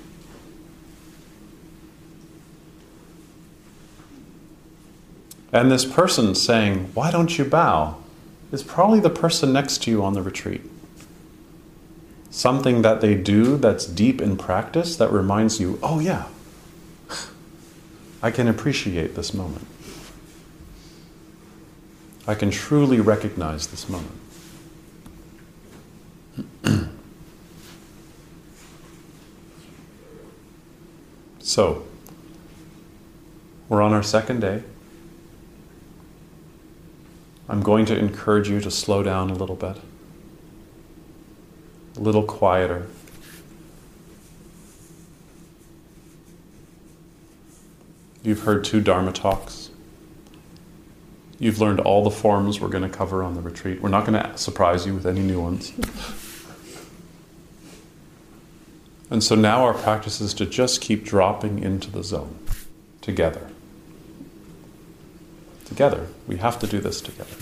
And 5.50 5.70
this 5.70 5.86
person 5.86 6.34
saying, 6.34 6.90
Why 6.92 7.10
don't 7.10 7.38
you 7.38 7.46
bow? 7.46 7.96
is 8.52 8.62
probably 8.62 9.00
the 9.00 9.08
person 9.08 9.54
next 9.54 9.82
to 9.84 9.90
you 9.90 10.04
on 10.04 10.12
the 10.12 10.20
retreat. 10.20 10.60
Something 12.30 12.82
that 12.82 13.00
they 13.00 13.16
do 13.16 13.56
that's 13.56 13.86
deep 13.86 14.20
in 14.20 14.36
practice 14.36 14.96
that 14.96 15.10
reminds 15.10 15.60
you, 15.60 15.78
Oh, 15.82 15.98
yeah, 15.98 16.26
I 18.22 18.30
can 18.30 18.46
appreciate 18.46 19.14
this 19.16 19.34
moment. 19.34 19.66
I 22.26 22.34
can 22.34 22.50
truly 22.50 23.00
recognize 23.00 23.66
this 23.68 23.88
moment. 23.88 24.20
so, 31.40 31.84
we're 33.68 33.82
on 33.82 33.92
our 33.92 34.02
second 34.02 34.40
day. 34.40 34.62
I'm 37.48 37.62
going 37.62 37.86
to 37.86 37.98
encourage 37.98 38.48
you 38.48 38.60
to 38.60 38.70
slow 38.70 39.02
down 39.02 39.30
a 39.30 39.34
little 39.34 39.56
bit, 39.56 39.78
a 41.96 42.00
little 42.00 42.22
quieter. 42.22 42.86
You've 48.22 48.40
heard 48.40 48.64
two 48.64 48.80
Dharma 48.80 49.12
talks. 49.12 49.70
You've 51.38 51.58
learned 51.58 51.80
all 51.80 52.04
the 52.04 52.10
forms 52.10 52.60
we're 52.60 52.68
going 52.68 52.82
to 52.82 52.88
cover 52.88 53.22
on 53.22 53.34
the 53.34 53.40
retreat. 53.40 53.80
We're 53.80 53.88
not 53.88 54.06
going 54.06 54.22
to 54.22 54.36
surprise 54.36 54.86
you 54.86 54.94
with 54.94 55.06
any 55.06 55.20
new 55.20 55.40
ones. 55.40 55.72
And 59.08 59.24
so 59.24 59.34
now 59.34 59.64
our 59.64 59.74
practice 59.74 60.20
is 60.20 60.34
to 60.34 60.46
just 60.46 60.80
keep 60.80 61.04
dropping 61.04 61.62
into 61.62 61.90
the 61.90 62.04
zone 62.04 62.38
together 63.00 63.50
together. 65.70 66.08
We 66.26 66.38
have 66.38 66.58
to 66.58 66.66
do 66.66 66.80
this 66.80 67.00
together. 67.00 67.36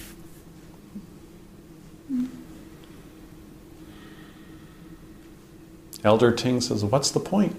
Elder 6.04 6.32
Ting 6.32 6.60
says, 6.60 6.84
What's 6.84 7.10
the 7.10 7.20
point? 7.20 7.56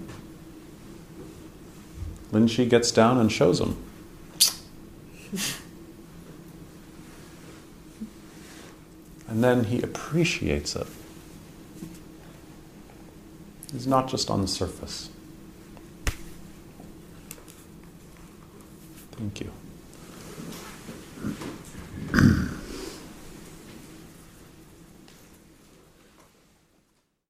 Linji 2.32 2.68
gets 2.68 2.90
down 2.90 3.18
and 3.18 3.30
shows 3.30 3.60
him. 3.60 3.76
and 9.28 9.42
then 9.42 9.64
he 9.64 9.82
appreciates 9.82 10.76
it. 10.76 10.86
He's 13.72 13.86
not 13.86 14.08
just 14.08 14.30
on 14.30 14.42
the 14.42 14.48
surface. 14.48 15.10
Thank 19.12 19.40
you. 19.40 19.52